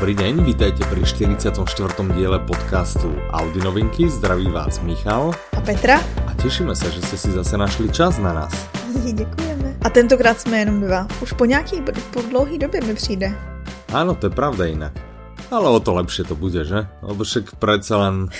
Dobrý 0.00 0.16
deň, 0.16 0.48
vítajte 0.48 0.80
pri 0.88 1.04
44. 1.04 1.60
diele 2.16 2.40
podcastu 2.48 3.12
Audi 3.36 3.60
novinky. 3.60 4.08
Zdraví 4.08 4.48
vás 4.48 4.80
Michal 4.80 5.36
a 5.52 5.60
Petra. 5.60 6.00
A 6.24 6.32
těšíme 6.40 6.72
se, 6.72 6.88
že 6.88 7.00
jste 7.04 7.16
si 7.16 7.30
zase 7.36 7.60
našli 7.60 7.92
čas 7.92 8.16
na 8.16 8.32
nás. 8.32 8.48
Děkujeme. 9.12 9.76
A 9.84 9.90
tentokrát 9.92 10.40
jsme 10.40 10.58
jenom 10.58 10.80
dva. 10.80 11.04
Už 11.20 11.32
po 11.32 11.44
nějaký, 11.44 11.84
po 12.10 12.22
dlouhý 12.22 12.58
době 12.58 12.80
mi 12.80 12.94
přijde. 12.96 13.28
Áno, 13.92 14.16
to 14.16 14.32
je 14.32 14.32
pravda 14.32 14.64
inak. 14.72 14.96
Ale 15.52 15.68
o 15.68 15.80
to 15.84 15.92
lepšie 15.92 16.24
to 16.24 16.32
bude, 16.32 16.64
že? 16.64 16.88
Lebo 17.04 17.20
však 17.20 17.60
predsa 17.60 18.00
len... 18.00 18.32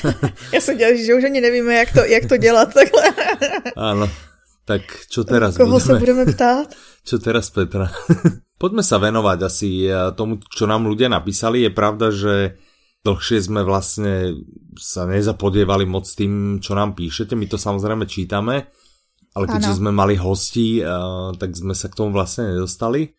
Já 0.57 0.61
jsem 0.65 0.81
dělal, 0.81 0.97
že 0.97 1.15
už 1.15 1.25
ani 1.25 1.41
nevíme, 1.45 1.75
jak 1.75 1.93
to, 1.93 2.01
jak 2.09 2.25
to 2.25 2.37
dělat 2.41 2.73
takhle. 2.73 3.05
Áno, 3.77 4.09
tak 4.65 4.81
čo 5.13 5.29
teraz 5.29 5.61
Koho 5.61 5.77
budeme? 5.77 5.87
se 5.87 5.93
budeme 6.01 6.25
ptát? 6.25 6.73
čo 7.05 7.17
teraz 7.19 7.49
Petra? 7.51 7.89
Poďme 8.61 8.85
sa 8.85 9.01
venovať 9.01 9.39
asi 9.41 9.89
eh, 9.89 10.13
tomu, 10.13 10.41
čo 10.45 10.69
nám 10.69 10.85
ľudia 10.85 11.09
napísali. 11.09 11.65
Je 11.65 11.73
pravda, 11.73 12.13
že 12.13 12.61
dlhšie 13.01 13.41
sme 13.41 13.65
vlastne 13.65 14.37
sa 14.77 15.09
nezapodievali 15.09 15.89
moc 15.89 16.05
tým, 16.05 16.61
čo 16.61 16.77
nám 16.77 16.93
píšete. 16.93 17.33
My 17.33 17.49
to 17.49 17.57
samozrejme 17.57 18.05
čítame, 18.05 18.69
ale 19.33 19.45
keďže 19.49 19.73
ano. 19.73 19.79
sme 19.81 19.91
mali 19.97 20.15
hostí, 20.21 20.81
eh, 20.81 20.89
tak 21.37 21.57
sme 21.57 21.73
sa 21.73 21.89
k 21.89 21.97
tomu 21.97 22.13
vlastne 22.13 22.53
nedostali. 22.53 23.17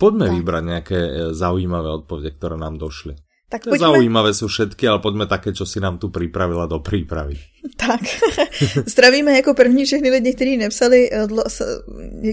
Poďme 0.00 0.32
tak. 0.32 0.34
vybrať 0.40 0.62
nejaké 0.64 0.98
eh, 0.98 1.12
zaujímavé 1.36 1.88
odpovede, 2.00 2.30
ktoré 2.40 2.56
nám 2.56 2.80
došli. 2.80 3.29
Tak 3.50 3.66
poďme... 3.66 3.82
Zaujímavé 3.82 4.30
sú 4.30 4.46
všetky, 4.46 4.86
ale 4.86 5.02
poďme 5.02 5.26
také, 5.26 5.50
čo 5.50 5.66
si 5.66 5.82
nám 5.82 5.98
tu 5.98 6.06
připravila 6.06 6.70
do 6.70 6.78
přípravy. 6.78 7.34
Tak, 7.74 8.00
zdravíme 8.86 9.32
jako 9.42 9.54
první 9.54 9.84
všechny 9.84 10.10
lidi, 10.10 10.34
kteří 10.34 10.56
nepsali, 10.56 11.10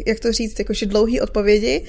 jak 0.06 0.20
to 0.20 0.32
říct, 0.32 0.60
jakože 0.60 0.86
dlouhý 0.86 1.22
odpovědi 1.22 1.84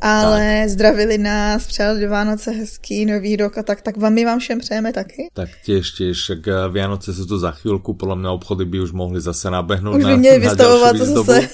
ale 0.00 0.60
tak. 0.60 0.68
zdravili 0.68 1.18
nás, 1.18 1.66
přáli 1.66 2.00
do 2.00 2.08
Vánoce 2.08 2.50
hezký 2.50 3.06
nový 3.06 3.36
rok 3.36 3.58
a 3.58 3.62
tak, 3.62 3.82
tak 3.82 3.96
vám 3.96 4.14
my 4.14 4.24
vám 4.24 4.38
všem 4.38 4.58
přejeme 4.58 4.92
taky. 4.92 5.28
Tak 5.32 5.48
těž, 5.64 5.90
těž, 5.90 6.18
však 6.18 6.48
eh, 6.48 6.68
Vianoce 6.68 7.14
jsou 7.14 7.26
tu 7.26 7.38
za 7.38 7.50
chvíľku, 7.50 7.94
podle 7.94 8.16
mě 8.16 8.28
obchody 8.28 8.64
by 8.64 8.80
už 8.80 8.92
mohli 8.92 9.20
zase 9.20 9.50
nabehnout 9.50 9.96
už 9.96 10.04
by 10.04 10.10
na, 10.10 10.16
měli 10.16 10.38
vystavovat 10.38 10.96
to 10.96 11.04
zase. 11.04 11.48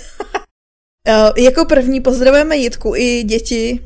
jako 1.36 1.64
první 1.64 2.00
pozdravujeme 2.00 2.56
Jitku 2.56 2.94
i 2.96 3.22
děti. 3.22 3.80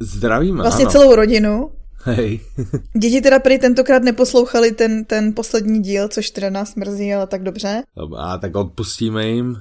Zdravíme, 0.00 0.62
Vlastně 0.62 0.84
ano. 0.84 0.92
celou 0.92 1.14
rodinu. 1.14 1.70
Hej. 2.04 2.40
Děti 2.98 3.20
teda 3.20 3.38
prý 3.38 3.58
tentokrát 3.58 4.02
neposlouchali 4.02 4.72
ten, 4.72 5.04
ten 5.04 5.34
poslední 5.34 5.82
díl, 5.82 6.08
což 6.08 6.30
teda 6.30 6.50
nás 6.50 6.74
mrzí, 6.74 7.14
ale 7.14 7.26
tak 7.26 7.42
dobře. 7.42 7.82
A 8.18 8.38
tak 8.38 8.56
odpustíme 8.56 9.26
jim. 9.26 9.56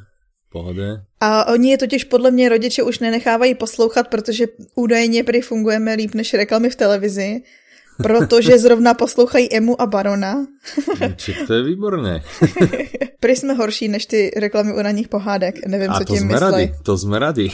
Pohode. 0.52 1.02
A 1.20 1.48
oni 1.48 1.72
je 1.72 1.78
totiž 1.78 2.04
podle 2.04 2.32
mě 2.32 2.50
rodiče 2.50 2.84
už 2.84 3.00
nenechávají 3.00 3.56
poslouchat, 3.56 4.08
protože 4.08 4.46
údajně 4.76 5.24
prý 5.24 5.42
fungujeme 5.42 5.94
líp 5.94 6.16
než 6.16 6.34
reklamy 6.34 6.70
v 6.70 6.76
televizi, 6.76 7.42
protože 7.98 8.60
zrovna 8.60 8.94
poslouchají 8.94 9.56
Emu 9.56 9.82
a 9.82 9.86
Barona. 9.86 10.46
Či 11.16 11.34
to 11.48 11.54
je 11.54 11.64
výborné. 11.64 12.24
prý 13.20 13.36
jsme 13.36 13.54
horší 13.54 13.88
než 13.88 14.06
ty 14.06 14.32
reklamy 14.38 14.74
u 14.74 14.82
ranních 14.82 15.08
pohádek. 15.08 15.68
Nevím, 15.68 15.92
a 15.92 15.98
co 15.98 16.04
tím 16.04 16.28
myslí. 16.28 16.40
Radi, 16.40 16.74
to 16.84 16.98
jsme 16.98 17.20
radi. 17.20 17.52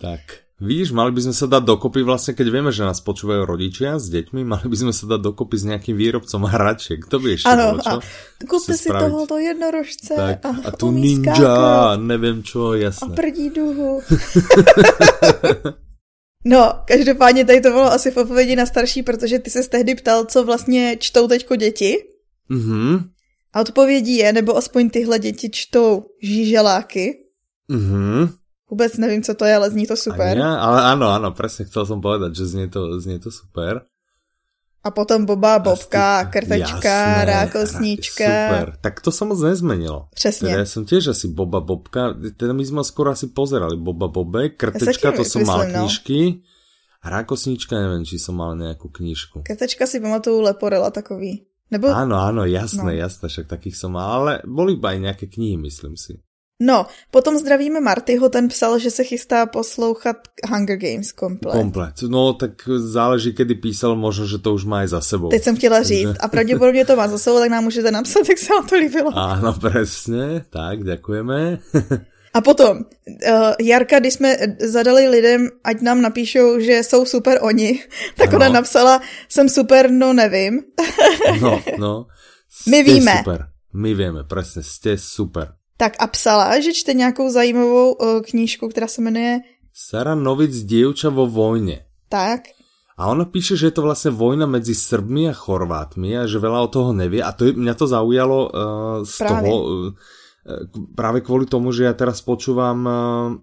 tak. 0.00 0.20
Vidíš, 0.56 0.96
mali 0.96 1.12
by 1.12 1.20
sme 1.20 1.34
sa 1.36 1.44
dať 1.52 1.68
dokopy 1.68 2.00
vlastne, 2.00 2.32
keď 2.32 2.48
vieme, 2.48 2.72
že 2.72 2.80
nás 2.80 3.04
počúvajú 3.04 3.44
rodičia 3.44 4.00
s 4.00 4.08
deťmi, 4.08 4.40
mali 4.40 4.64
by 4.64 4.76
sme 4.88 4.92
sa 4.96 5.04
dať 5.04 5.20
dokopy 5.20 5.52
s 5.60 5.68
nejakým 5.68 5.92
výrobcom 5.92 6.48
hračiek. 6.48 7.04
To 7.12 7.20
by 7.20 7.28
ešte 7.36 7.52
ano, 7.52 7.76
bolo, 7.76 7.84
čo? 7.84 7.96
Kúpte 8.48 8.72
si 8.72 8.88
spraviť. 8.88 9.04
tohoto 9.04 9.36
jednorožce 9.36 10.12
tak, 10.16 10.40
a, 10.48 10.50
a 10.64 10.70
tu 10.72 10.96
ninja, 10.96 11.36
skákať. 11.36 12.00
neviem 12.00 12.40
čo, 12.40 12.72
jasné. 12.72 13.04
A 13.04 13.12
prdí 13.12 13.52
duhu. 13.52 14.00
no, 16.44 16.60
každopádně 16.88 17.44
tady 17.44 17.60
to 17.60 17.70
bylo 17.70 17.92
asi 17.92 18.10
v 18.10 18.16
odpovědi 18.16 18.56
na 18.56 18.66
starší, 18.66 19.02
protože 19.02 19.38
ty 19.38 19.50
se 19.50 19.68
tehdy 19.68 19.94
ptal, 19.94 20.24
co 20.24 20.44
vlastně 20.44 20.96
čtou 20.96 21.28
teďko 21.28 21.56
děti. 21.56 21.96
Mhm. 22.48 23.12
A 23.52 23.60
odpovědí 23.60 24.16
je, 24.16 24.32
nebo 24.32 24.56
aspoň 24.56 24.90
tyhle 24.90 25.18
děti 25.18 25.50
čtou 25.52 26.04
žíželáky. 26.22 27.28
Mhm. 27.68 28.45
Vůbec 28.70 28.96
nevím, 28.96 29.22
co 29.22 29.34
to 29.34 29.44
je, 29.44 29.54
ale 29.54 29.70
zní 29.70 29.86
to 29.86 29.96
super. 29.96 30.34
Ja, 30.38 30.58
ale 30.58 30.82
áno, 30.90 31.06
áno, 31.06 31.30
presne 31.30 31.70
chcel 31.70 31.86
som 31.86 32.02
povedať, 32.02 32.34
že 32.34 32.50
znie 32.50 32.66
to, 32.66 32.98
znie 32.98 33.22
to 33.22 33.30
super. 33.30 33.86
A 34.86 34.90
potom 34.94 35.26
Boba, 35.26 35.58
Bobka, 35.58 36.30
Krtečka, 36.30 36.78
Jasné, 36.82 37.26
Rákosníčka. 37.26 38.30
Super, 38.30 38.66
tak 38.78 39.02
to 39.02 39.10
sa 39.10 39.26
moc 39.26 39.38
nezmenilo. 39.42 40.06
Přesně. 40.14 40.50
Teda 40.54 40.62
ja 40.62 40.66
som 40.66 40.86
tiež 40.86 41.10
asi 41.10 41.26
Boba, 41.30 41.58
Bobka, 41.58 42.14
teda 42.14 42.54
my 42.54 42.62
sme 42.62 42.82
skoro 42.86 43.10
asi 43.10 43.30
pozerali 43.34 43.74
Boba, 43.74 44.06
Bobe, 44.06 44.54
Krtečka, 44.54 45.10
to 45.10 45.26
som 45.26 45.42
mal 45.42 45.66
no. 45.66 45.86
knižky. 45.86 46.42
A 47.02 47.10
Rákosníčka, 47.10 47.74
neviem, 47.74 48.02
či 48.02 48.18
som 48.18 48.38
mal 48.38 48.54
nejakú 48.58 48.90
knižku. 48.90 49.42
Krtečka 49.46 49.86
si 49.86 50.02
pamatuju 50.02 50.42
Leporela 50.42 50.90
takový. 50.90 51.46
Nebo... 51.70 51.90
Áno, 51.90 52.18
áno, 52.18 52.46
jasné, 52.46 52.94
no. 52.94 52.98
jasné, 52.98 53.26
však 53.26 53.46
takých 53.46 53.74
som 53.78 53.94
mal, 53.94 54.22
ale 54.22 54.32
boli 54.46 54.78
iba 54.78 54.94
aj 54.94 54.98
nejaké 55.02 55.26
knihy, 55.26 55.58
myslím 55.66 55.98
si. 55.98 56.22
No, 56.60 56.86
potom 57.10 57.36
zdravíme 57.38 57.80
Martyho, 57.80 58.28
ten 58.28 58.48
psal, 58.48 58.78
že 58.78 58.90
se 58.90 59.04
chystá 59.04 59.46
poslouchat 59.46 60.16
Hunger 60.48 60.76
Games 60.76 61.12
komplet. 61.12 61.52
Komplet. 61.52 61.94
No, 62.08 62.32
tak 62.32 62.50
záleží, 62.76 63.32
kedy 63.32 63.54
písal, 63.54 63.96
možno, 63.96 64.26
že 64.26 64.38
to 64.38 64.54
už 64.54 64.64
má 64.64 64.84
i 64.84 64.88
za 64.88 65.00
sebou. 65.00 65.28
Teď 65.28 65.42
jsem 65.42 65.56
chtěla 65.56 65.82
říct. 65.82 66.16
A 66.20 66.28
pravděpodobně 66.28 66.84
to 66.84 66.96
má 66.96 67.08
za 67.08 67.18
sebou, 67.18 67.38
tak 67.38 67.50
nám 67.50 67.64
můžete 67.64 67.90
napsat, 67.90 68.28
jak 68.28 68.38
se 68.38 68.52
vám 68.52 68.66
to 68.66 68.76
líbilo. 68.76 69.10
Áno, 69.12 69.52
presne. 69.52 70.48
Tak, 70.50 70.84
děkujeme. 70.84 71.58
A 72.36 72.40
potom, 72.40 72.76
uh, 72.78 73.52
Jarka, 73.60 73.98
když 73.98 74.14
jsme 74.14 74.36
zadali 74.60 75.08
lidem, 75.08 75.48
ať 75.64 75.80
nám 75.80 76.02
napíšou, 76.02 76.60
že 76.60 76.82
jsou 76.82 77.04
super 77.04 77.38
oni, 77.42 77.80
tak 78.16 78.28
ano. 78.28 78.36
ona 78.36 78.48
napsala, 78.48 79.00
jsem 79.28 79.48
super, 79.48 79.90
no 79.90 80.12
nevím. 80.12 80.60
no, 81.40 81.62
no. 81.78 82.06
My 82.68 82.82
víme. 82.82 83.16
super. 83.18 83.48
My 83.72 83.94
víme, 83.94 84.24
presne, 84.24 84.62
ste 84.64 84.96
super. 84.96 85.52
Tak 85.76 86.00
a 86.00 86.06
psala, 86.08 86.56
že 86.60 86.72
čte 86.72 86.96
nějakou 86.96 87.30
zajímavou 87.30 87.92
uh, 87.92 88.20
knížku, 88.24 88.68
která 88.68 88.88
se 88.88 89.02
jmenuje 89.02 89.40
Sara 89.76 90.16
Novic 90.16 90.64
Dievča 90.64 91.12
vo 91.12 91.28
vojne. 91.28 91.84
Tak. 92.08 92.48
A 92.96 93.12
ona 93.12 93.28
píše, 93.28 93.60
že 93.60 93.68
je 93.68 93.76
to 93.76 93.84
vlastne 93.84 94.08
vojna 94.08 94.48
medzi 94.48 94.72
Srbmi 94.72 95.28
a 95.28 95.36
Chorvátmi 95.36 96.16
a 96.16 96.24
že 96.24 96.40
veľa 96.40 96.64
o 96.64 96.72
toho 96.72 96.96
nevie. 96.96 97.20
A 97.20 97.28
to 97.36 97.44
je, 97.44 97.52
mňa 97.52 97.74
to 97.76 97.84
zaujalo 97.84 98.38
uh, 98.48 98.50
z 99.04 99.16
práve. 99.20 99.44
toho, 99.44 99.56
uh, 99.60 100.64
práve 100.96 101.20
kvôli 101.20 101.44
tomu, 101.44 101.76
že 101.76 101.84
ja 101.84 101.92
teraz 101.92 102.24
počúvam 102.24 102.78
uh, 102.88 102.96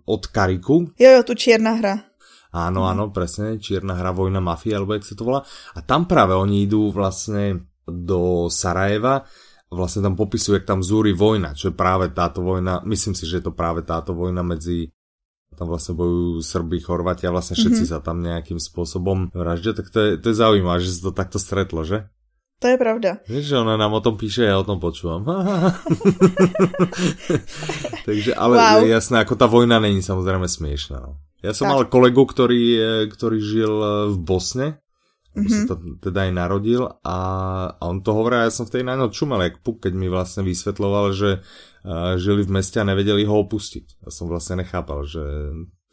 od 0.09 0.23
Kariku. 0.25 0.89
Jo, 0.97 1.09
jo, 1.13 1.21
tu 1.21 1.37
Čierna 1.37 1.77
hra. 1.77 2.01
Áno, 2.49 2.89
áno, 2.89 3.13
presne, 3.13 3.61
Čierna 3.61 3.93
hra, 3.93 4.09
vojna 4.09 4.41
mafie, 4.41 4.73
alebo 4.73 4.97
jak 4.97 5.05
sa 5.05 5.13
to 5.13 5.21
volá. 5.21 5.45
A 5.77 5.85
tam 5.85 6.09
práve 6.09 6.33
oni 6.33 6.65
idú 6.65 6.89
vlastne 6.89 7.69
do 7.85 8.49
Sarajeva 8.49 9.21
vlastne 9.73 10.05
tam 10.05 10.15
popisuje, 10.15 10.61
jak 10.61 10.69
tam 10.69 10.85
zúri 10.85 11.11
vojna, 11.11 11.57
čo 11.57 11.69
je 11.69 11.75
práve 11.75 12.13
táto 12.13 12.45
vojna, 12.45 12.85
myslím 12.85 13.17
si, 13.17 13.25
že 13.25 13.41
je 13.41 13.45
to 13.49 13.53
práve 13.53 13.81
táto 13.81 14.13
vojna 14.13 14.45
medzi 14.45 14.93
tam 15.53 15.69
vlastne 15.69 15.93
bojujú 15.93 16.41
Srby, 16.41 16.81
Chorvati 16.81 17.29
a 17.29 17.33
vlastne 17.33 17.53
všetci 17.53 17.85
mm-hmm. 17.85 18.01
sa 18.01 18.05
tam 18.05 18.25
nejakým 18.25 18.57
spôsobom 18.57 19.29
vraždia, 19.37 19.77
tak 19.77 19.93
to 19.93 20.01
je, 20.01 20.09
to 20.17 20.33
je 20.33 20.35
zaujímavé, 20.41 20.81
že 20.81 20.97
sa 20.97 21.01
to 21.09 21.13
takto 21.13 21.37
stretlo, 21.37 21.85
že? 21.85 22.09
To 22.61 22.71
je 22.71 22.77
pravda. 22.79 23.19
Vieš, 23.27 23.53
že 23.53 23.59
ona 23.59 23.75
nám 23.75 23.91
o 23.93 24.01
tom 24.01 24.15
píše, 24.15 24.47
ja 24.47 24.55
o 24.55 24.65
tom 24.65 24.79
počúvam. 24.79 25.21
Takže, 28.07 28.31
ale 28.33 28.55
wow. 28.55 28.81
je 28.81 28.87
jasné, 28.97 29.19
ako 29.19 29.35
tá 29.35 29.51
vojna 29.51 29.83
není 29.83 29.99
samozrejme 29.99 30.47
smiešná. 30.47 30.97
No. 31.03 31.19
Ja 31.43 31.51
som 31.51 31.67
tak. 31.67 31.71
mal 31.75 31.81
kolegu, 31.91 32.23
ktorý, 32.23 32.63
ktorý 33.11 33.37
žil 33.43 33.73
v 34.15 34.17
Bosne 34.23 34.82
mm-hmm. 35.33 35.65
sa 35.65 35.73
to 35.73 35.75
teda 35.99 36.29
aj 36.29 36.31
narodil 36.33 36.81
a, 36.85 37.17
a 37.73 37.83
on 37.83 38.05
to 38.05 38.13
hovoril, 38.13 38.45
ja 38.45 38.53
som 38.53 38.69
v 38.69 38.79
tej 38.79 38.83
na 38.85 38.95
čumel, 39.09 39.41
jak 39.43 39.61
puk, 39.65 39.81
keď 39.81 39.93
mi 39.97 40.07
vlastne 40.07 40.45
vysvetloval, 40.45 41.13
že 41.13 41.41
uh, 41.41 42.15
žili 42.21 42.45
v 42.45 42.53
meste 42.61 42.77
a 42.77 42.87
nevedeli 42.87 43.25
ho 43.25 43.35
opustiť. 43.43 44.05
Ja 44.05 44.09
som 44.13 44.29
vlastne 44.29 44.61
nechápal, 44.61 45.03
že 45.03 45.23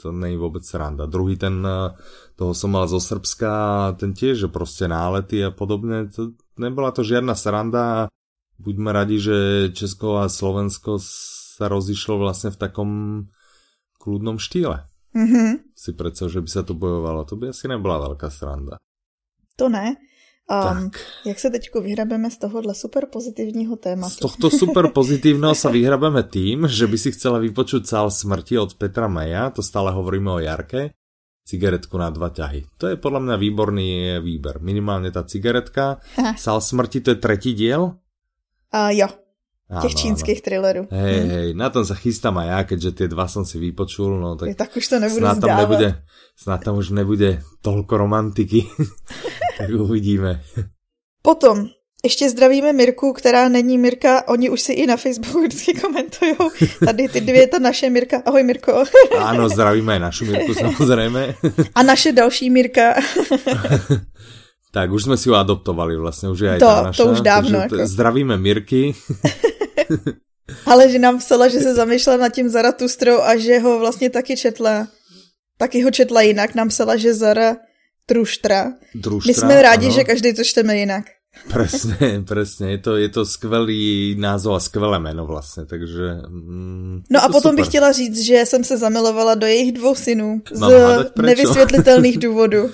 to 0.00 0.12
není 0.12 0.40
vôbec 0.40 0.64
sranda. 0.64 1.08
Druhý 1.08 1.36
ten, 1.36 1.60
uh, 1.64 1.96
toho 2.36 2.52
som 2.52 2.72
mal 2.72 2.88
zo 2.88 3.00
Srbska, 3.00 3.96
ten 4.00 4.12
tiež, 4.16 4.46
že 4.46 4.48
proste 4.52 4.88
nálety 4.88 5.44
a 5.44 5.50
podobne, 5.52 6.08
to 6.12 6.36
nebola 6.60 6.92
to 6.92 7.00
žiadna 7.00 7.32
sranda 7.32 8.12
buďme 8.60 8.90
radi, 8.92 9.16
že 9.16 9.36
Česko 9.72 10.20
a 10.20 10.28
Slovensko 10.28 11.00
sa 11.00 11.66
rozišlo 11.66 12.20
vlastne 12.20 12.52
v 12.52 12.60
takom 12.60 12.90
kľudnom 13.96 14.36
štýle. 14.36 14.84
Mm-hmm. 15.16 15.74
Si 15.74 15.90
predstav, 15.96 16.30
že 16.30 16.44
by 16.44 16.48
sa 16.48 16.62
to 16.62 16.76
bojovalo, 16.76 17.24
to 17.26 17.34
by 17.40 17.50
asi 17.50 17.66
nebola 17.66 18.12
veľká 18.12 18.28
sranda. 18.30 18.78
To 19.60 19.68
ne. 19.68 20.00
Um, 20.48 20.90
tak. 20.90 21.00
Jak 21.26 21.38
se 21.38 21.50
teď 21.50 21.70
vyhrabeme 21.82 22.30
z 22.30 22.38
tohohle 22.38 22.74
super 22.74 23.06
pozitivního 23.12 23.76
tématu? 23.76 24.14
Z 24.14 24.16
tohto 24.16 24.50
super 24.50 24.88
pozitívneho 24.88 25.54
sa 25.54 25.68
vyhrabeme 25.68 26.24
tým, 26.26 26.64
že 26.66 26.88
by 26.88 26.96
si 26.98 27.12
chcela 27.12 27.38
vypočuť 27.38 27.86
sál 27.86 28.10
smrti 28.10 28.58
od 28.58 28.74
Petra 28.74 29.06
Maja, 29.06 29.52
to 29.54 29.62
stále 29.62 29.92
hovoríme 29.92 30.32
o 30.32 30.42
Jarke, 30.42 30.96
cigaretku 31.44 31.94
na 32.00 32.10
dva 32.10 32.32
ťahy. 32.32 32.66
To 32.80 32.88
je 32.88 32.96
podľa 32.96 33.20
mňa 33.20 33.36
výborný 33.36 33.88
výber. 34.24 34.58
Minimálne 34.64 35.12
tá 35.12 35.22
cigaretka. 35.28 36.02
Aha. 36.16 36.34
Sál 36.34 36.58
smrti 36.58 37.04
to 37.04 37.14
je 37.14 37.18
tretí 37.20 37.52
diel? 37.54 38.00
Uh, 38.72 38.90
jo. 38.96 39.06
Áno, 39.70 39.82
těch 39.82 39.94
čínskych 39.94 40.42
thrillerů. 40.42 40.90
Hej, 40.90 41.20
hmm. 41.20 41.30
hej, 41.30 41.48
na 41.54 41.70
tom 41.70 41.86
sa 41.86 41.94
chystám 41.94 42.42
aj 42.42 42.46
ja, 42.50 42.60
keďže 42.66 42.90
tie 42.90 43.06
dva 43.06 43.30
som 43.30 43.46
si 43.46 43.54
vypočul, 43.62 44.18
no 44.18 44.34
tak, 44.34 44.50
je, 44.50 44.54
tak 44.58 44.74
už 44.74 44.82
to 44.82 44.98
nebudu 44.98 45.22
snad 45.22 45.38
tam 45.38 45.56
nebude, 45.62 45.88
snad 46.34 46.58
tam 46.58 46.74
už 46.74 46.90
nebude 46.90 47.38
toľko 47.62 47.94
romantiky, 47.94 48.66
tak 49.62 49.70
uvidíme. 49.70 50.42
Potom, 51.22 51.70
ještě 52.04 52.30
zdravíme 52.30 52.72
Mirku, 52.72 53.12
která 53.12 53.48
není 53.48 53.78
Mirka, 53.78 54.28
oni 54.28 54.50
už 54.50 54.60
si 54.60 54.72
i 54.72 54.86
na 54.86 54.96
Facebooku 54.96 55.42
vždycky 55.42 55.74
komentují. 55.80 56.34
Tady 56.84 57.08
ty 57.08 57.20
dvě, 57.20 57.46
ta 57.46 57.58
naše 57.58 57.90
Mirka. 57.90 58.22
Ahoj 58.26 58.42
Mirko. 58.42 58.84
Áno, 59.18 59.48
zdravíme 59.48 59.92
aj 59.94 60.00
našu 60.00 60.24
Mirku 60.24 60.54
samozrejme. 60.54 61.34
A 61.76 61.80
naše 61.82 62.12
další 62.12 62.50
Mirka. 62.50 62.94
Tak 64.72 64.90
už 64.90 65.02
jsme 65.02 65.16
si 65.16 65.28
ho 65.28 65.34
adoptovali 65.34 65.96
vlastně, 65.96 66.28
už 66.28 66.40
je 66.40 66.50
aj 66.50 66.58
to, 66.58 66.66
tá 66.66 66.82
naša. 66.82 67.02
To 67.02 67.10
už 67.10 67.20
dávno. 67.20 67.58
Jako. 67.58 67.86
Zdravíme 67.86 68.36
Mirky. 68.36 68.94
Ale 70.66 70.90
že 70.90 70.98
nám 70.98 71.18
psala, 71.18 71.48
že 71.48 71.60
se 71.60 71.74
zamýšlela 71.74 72.18
nad 72.18 72.34
tím 72.34 72.48
Zaratustrou 72.48 73.22
a 73.22 73.36
že 73.36 73.58
ho 73.58 73.78
vlastně 73.78 74.10
taky 74.10 74.36
četla. 74.36 74.88
Taky 75.58 75.82
ho 75.82 75.90
četla 75.90 76.22
jinak. 76.22 76.54
Nám 76.54 76.68
psala, 76.68 76.96
že 76.96 77.14
Zara 77.14 77.56
Truštra. 78.06 78.72
Društra, 78.94 79.30
My 79.30 79.34
jsme 79.34 79.62
rádi, 79.62 79.86
ano. 79.86 79.94
že 79.94 80.04
každý 80.04 80.34
to 80.34 80.44
čteme 80.44 80.76
jinak. 80.76 81.04
Presne, 81.46 81.94
presne. 82.30 82.74
Je 82.74 82.78
to, 82.82 82.98
je 82.98 83.08
to 83.08 83.22
skvelý 83.22 84.14
názov 84.18 84.58
a 84.58 84.60
skvelé 84.60 84.98
meno 84.98 85.26
vlastně, 85.26 85.64
takže... 85.64 86.26
Mm, 86.28 87.02
no 87.10 87.22
a 87.22 87.28
potom 87.28 87.54
super. 87.54 87.54
bych 87.54 87.66
chtěla 87.66 87.92
říct, 87.92 88.18
že 88.18 88.46
jsem 88.46 88.64
se 88.64 88.78
zamilovala 88.78 89.34
do 89.34 89.46
jejich 89.46 89.72
dvou 89.72 89.94
synů 89.94 90.42
z 90.52 90.66
nevysvětlitelných 91.22 92.18
důvodů. 92.26 92.70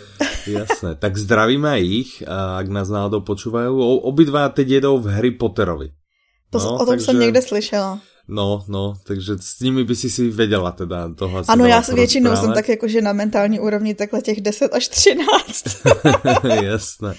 Jasné, 0.47 0.95
tak 0.95 1.17
zdravíme 1.17 1.81
ich, 1.81 2.23
ak 2.57 2.69
nás 2.71 2.89
náhodou 2.89 3.21
počúvajú. 3.21 3.83
Obidva 4.07 4.49
teď 4.49 4.69
jedou 4.79 4.99
v 5.03 5.11
Harry 5.11 5.31
Potterovi. 5.35 5.91
To, 6.51 6.59
no, 6.59 6.75
o 6.75 6.79
tom 6.79 6.87
takže... 6.87 7.05
jsem 7.05 7.21
někde 7.21 7.43
slyšela. 7.43 8.01
No, 8.29 8.65
no, 8.69 8.95
takže 9.07 9.33
s 9.41 9.61
nimi 9.61 9.85
by 9.85 9.97
si 9.97 10.11
si 10.11 10.31
věděla 10.31 10.73
teda 10.73 11.15
toho 11.15 11.43
Ano, 11.49 11.67
já 11.67 11.81
většinou 11.81 12.37
jsem 12.37 12.53
tak 12.53 12.69
jakože 12.69 13.03
na 13.03 13.13
mentální 13.13 13.61
úrovni 13.61 13.95
takhle 13.95 14.23
těch 14.23 14.41
10 14.41 14.75
až 14.75 14.89
13. 14.89 15.65
Jasné. 16.63 17.15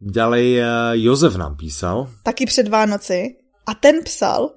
Ďalej 0.00 0.60
eh, 0.60 0.66
Jozef 0.92 1.36
nám 1.36 1.56
písal. 1.56 2.10
Taky 2.22 2.46
před 2.46 2.68
Vánoci. 2.68 3.36
A 3.66 3.74
ten 3.74 4.02
psal, 4.04 4.50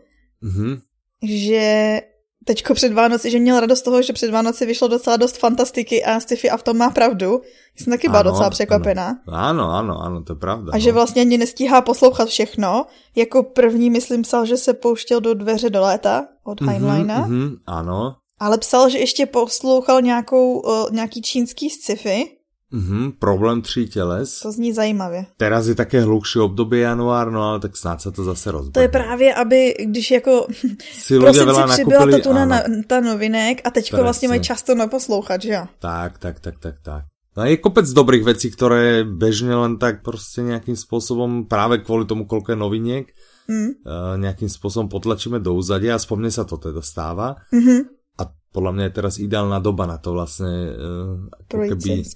mm-hmm. 0.43 0.81
že 1.23 2.01
teďko 2.45 2.73
před 2.73 2.93
Vánoci, 2.93 3.31
že 3.31 3.39
měl 3.39 3.59
radost 3.59 3.81
toho, 3.81 4.01
že 4.01 4.13
před 4.13 4.31
Vánoci 4.31 4.65
vyšlo 4.65 4.87
docela 4.87 5.17
dost 5.17 5.37
fantastiky 5.37 6.03
a 6.03 6.19
sci-fi 6.19 6.49
a 6.49 6.57
v 6.57 6.63
tom 6.63 6.77
má 6.77 6.89
pravdu. 6.89 7.41
Jsem 7.75 7.93
taky 7.93 8.07
byla 8.07 8.19
ano, 8.19 8.31
docela 8.31 8.49
překvapená. 8.49 9.17
Ano, 9.27 9.71
ano, 9.71 10.01
ano, 10.01 10.23
to 10.23 10.33
je 10.33 10.37
pravda. 10.37 10.71
A 10.73 10.75
no. 10.75 10.79
že 10.79 10.91
vlastně 10.91 11.21
ani 11.21 11.37
nestíhá 11.37 11.81
poslouchat 11.81 12.29
všechno. 12.29 12.85
Jako 13.15 13.43
první, 13.43 13.89
myslím, 13.89 14.21
psal, 14.21 14.45
že 14.45 14.57
se 14.57 14.73
pouštěl 14.73 15.21
do 15.21 15.33
dveře 15.33 15.69
do 15.69 15.81
léta 15.81 16.27
od 16.43 16.61
mm-hmm, 16.61 16.69
Heinleina. 16.69 17.27
Mm-hmm, 17.27 17.57
ano. 17.67 18.15
Ale 18.39 18.57
psal, 18.57 18.89
že 18.89 18.97
ještě 18.97 19.25
poslouchal 19.25 20.01
nějakou, 20.01 20.59
uh, 20.59 20.91
nějaký 20.91 21.21
čínský 21.21 21.69
sci-fi. 21.69 22.34
Mm-hmm, 22.75 23.11
problém 23.19 23.61
tří 23.61 23.87
těles. 23.87 24.39
To 24.39 24.51
zní 24.51 24.73
zajímavě. 24.73 25.25
Teraz 25.37 25.67
je 25.67 25.75
také 25.75 26.01
hlukší 26.01 26.39
období 26.39 26.79
január, 26.79 27.31
no 27.31 27.43
ale 27.43 27.59
tak 27.59 27.77
snad 27.77 28.01
se 28.01 28.11
to 28.11 28.23
zase 28.23 28.51
rozběhne. 28.51 28.73
To 28.73 28.79
je 28.79 28.87
právě, 28.87 29.33
aby, 29.33 29.73
když 29.79 30.11
jako 30.11 30.47
si 30.91 31.19
prosinci 31.19 31.61
přibyla 31.69 32.05
ta 32.11 32.19
tuna 32.19 32.45
na, 32.45 32.61
ta 32.87 32.99
novinek 32.99 33.61
a 33.63 33.69
teďko 33.71 33.97
vlastně 33.97 34.27
mají 34.27 34.41
často 34.41 34.75
naposlouchat, 34.75 35.41
že 35.41 35.53
jo? 35.53 35.65
Tak, 35.79 36.17
tak, 36.17 36.39
tak, 36.39 36.59
tak, 36.59 36.75
tak. 36.83 37.03
No 37.35 37.43
je 37.43 37.59
kopec 37.59 37.83
dobrých 37.91 38.23
vecí, 38.23 38.47
ktoré 38.47 39.03
bežne 39.03 39.51
len 39.51 39.75
tak 39.75 40.07
prostě 40.07 40.41
nejakým 40.41 40.79
spôsobom, 40.79 41.51
práve 41.51 41.83
kvôli 41.83 42.07
tomu, 42.07 42.23
koľko 42.23 42.55
je 42.55 42.57
noviniek, 42.57 43.05
mm. 43.51 43.83
uh, 43.83 44.15
nejakým 44.15 44.47
spôsobom 44.47 44.87
potlačíme 44.87 45.43
do 45.43 45.51
úzadia, 45.51 45.99
aspoň 45.99 46.17
mne 46.17 46.31
sa 46.31 46.47
to 46.47 46.55
teda 46.55 46.79
stáva. 46.79 47.35
Mm-hmm. 47.51 47.79
A 48.15 48.23
podľa 48.55 48.71
mňa 48.71 48.83
je 48.87 48.93
teraz 48.95 49.13
ideálna 49.19 49.59
doba 49.59 49.83
na 49.83 49.99
to 49.99 50.15
vlastne, 50.15 50.53
uh, 50.79 51.27
keby 51.51 52.07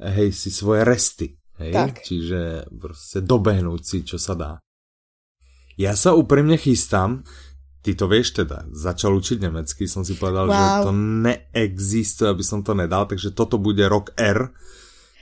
hej, 0.00 0.32
si 0.32 0.52
svoje 0.52 0.84
resty. 0.84 1.36
Hej? 1.60 1.72
Tak. 1.72 1.94
Čiže 2.04 2.68
proste 2.76 3.18
dobehnúť 3.24 3.82
si, 3.82 3.98
čo 4.04 4.20
sa 4.20 4.36
dá. 4.36 4.52
Ja 5.76 5.92
sa 5.92 6.16
úprimne 6.16 6.56
chystám, 6.56 7.24
ty 7.84 7.92
to 7.92 8.08
vieš 8.08 8.34
teda, 8.34 8.64
začal 8.72 9.14
učiť 9.16 9.38
nemecky, 9.44 9.84
som 9.84 10.02
si 10.02 10.16
povedal, 10.16 10.48
wow. 10.48 10.56
že 10.56 10.64
to 10.88 10.92
neexistuje, 10.96 12.28
aby 12.32 12.44
som 12.44 12.64
to 12.64 12.72
nedal, 12.72 13.04
takže 13.04 13.36
toto 13.36 13.60
bude 13.60 13.84
rok 13.84 14.10
R. 14.16 14.52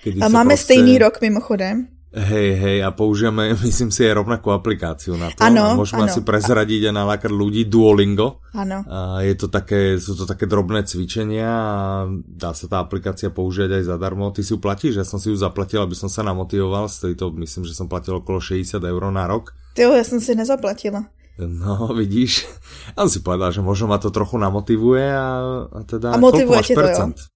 Kedy 0.01 0.23
a 0.23 0.31
máme 0.31 0.55
proste... 0.55 0.79
stejný 0.79 1.03
rok 1.03 1.19
mimochodem. 1.19 1.94
Hej, 2.15 2.49
hej, 2.63 2.79
a 2.87 2.95
použijeme, 2.95 3.51
myslím 3.67 3.91
si, 3.91 4.07
aj 4.07 4.23
rovnakú 4.23 4.55
aplikáciu 4.55 5.19
na 5.19 5.35
to. 5.35 5.43
Ano, 5.43 5.75
Môžeme 5.75 6.07
ano. 6.07 6.15
asi 6.15 6.23
prezradiť 6.23 6.95
a 6.95 6.97
nalákať 6.97 7.35
ľudí 7.35 7.67
Duolingo. 7.67 8.39
Áno. 8.55 8.87
A 8.87 9.27
je 9.27 9.35
to 9.35 9.51
také, 9.51 9.99
sú 9.99 10.15
to 10.15 10.23
také 10.23 10.47
drobné 10.47 10.87
cvičenia 10.87 11.51
a 11.51 11.75
dá 12.23 12.55
sa 12.55 12.71
tá 12.71 12.79
aplikácia 12.79 13.35
použiť 13.35 13.83
aj 13.83 13.91
zadarmo. 13.91 14.31
Ty 14.31 14.47
si 14.47 14.55
ju 14.55 14.63
platíš? 14.63 15.03
Ja 15.03 15.07
som 15.07 15.19
si 15.19 15.35
ju 15.35 15.37
zaplatil, 15.37 15.83
aby 15.83 15.99
som 15.99 16.07
sa 16.07 16.23
namotivoval. 16.23 16.87
Stojí 16.87 17.19
to, 17.19 17.35
myslím, 17.35 17.67
že 17.67 17.75
som 17.75 17.91
platil 17.91 18.23
okolo 18.23 18.39
60 18.39 18.79
eur 18.79 19.03
na 19.11 19.27
rok. 19.27 19.51
Ty 19.75 19.91
ja 19.91 20.07
som 20.07 20.23
si 20.23 20.39
nezaplatila. 20.39 21.11
No, 21.43 21.91
vidíš. 21.99 22.47
On 22.95 23.11
si 23.11 23.19
povedal, 23.27 23.51
že 23.51 23.59
možno 23.59 23.91
ma 23.91 23.99
to 23.99 24.15
trochu 24.15 24.39
namotivuje 24.39 25.03
a, 25.03 25.31
a 25.67 25.79
teda... 25.83 26.15
A 26.15 26.19
motivuje 26.23 26.63
to, 26.63 26.79
percent? 26.79 27.19
Jo? 27.19 27.34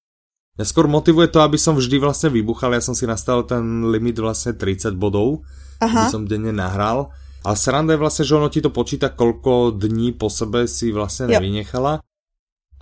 Mňa 0.59 0.67
skôr 0.67 0.91
motivuje 0.91 1.31
to, 1.31 1.39
aby 1.39 1.55
som 1.55 1.79
vždy 1.79 2.03
vlastne 2.03 2.27
vybuchal. 2.35 2.75
Ja 2.75 2.83
som 2.83 2.91
si 2.91 3.07
nastavil 3.07 3.47
ten 3.47 3.87
limit 3.95 4.19
vlastne 4.19 4.51
30 4.51 4.91
bodov, 4.99 5.47
Aha. 5.79 5.87
aby 5.87 6.05
som 6.11 6.27
denne 6.27 6.51
nahral. 6.51 7.15
A 7.47 7.55
sranda 7.55 7.95
je 7.95 8.03
vlastne, 8.03 8.27
že 8.27 8.35
ono 8.35 8.51
ti 8.51 8.59
to 8.59 8.67
počíta, 8.67 9.15
koľko 9.15 9.79
dní 9.79 10.11
po 10.19 10.27
sebe 10.27 10.67
si 10.67 10.91
vlastne 10.91 11.31
nevynechala. 11.31 12.03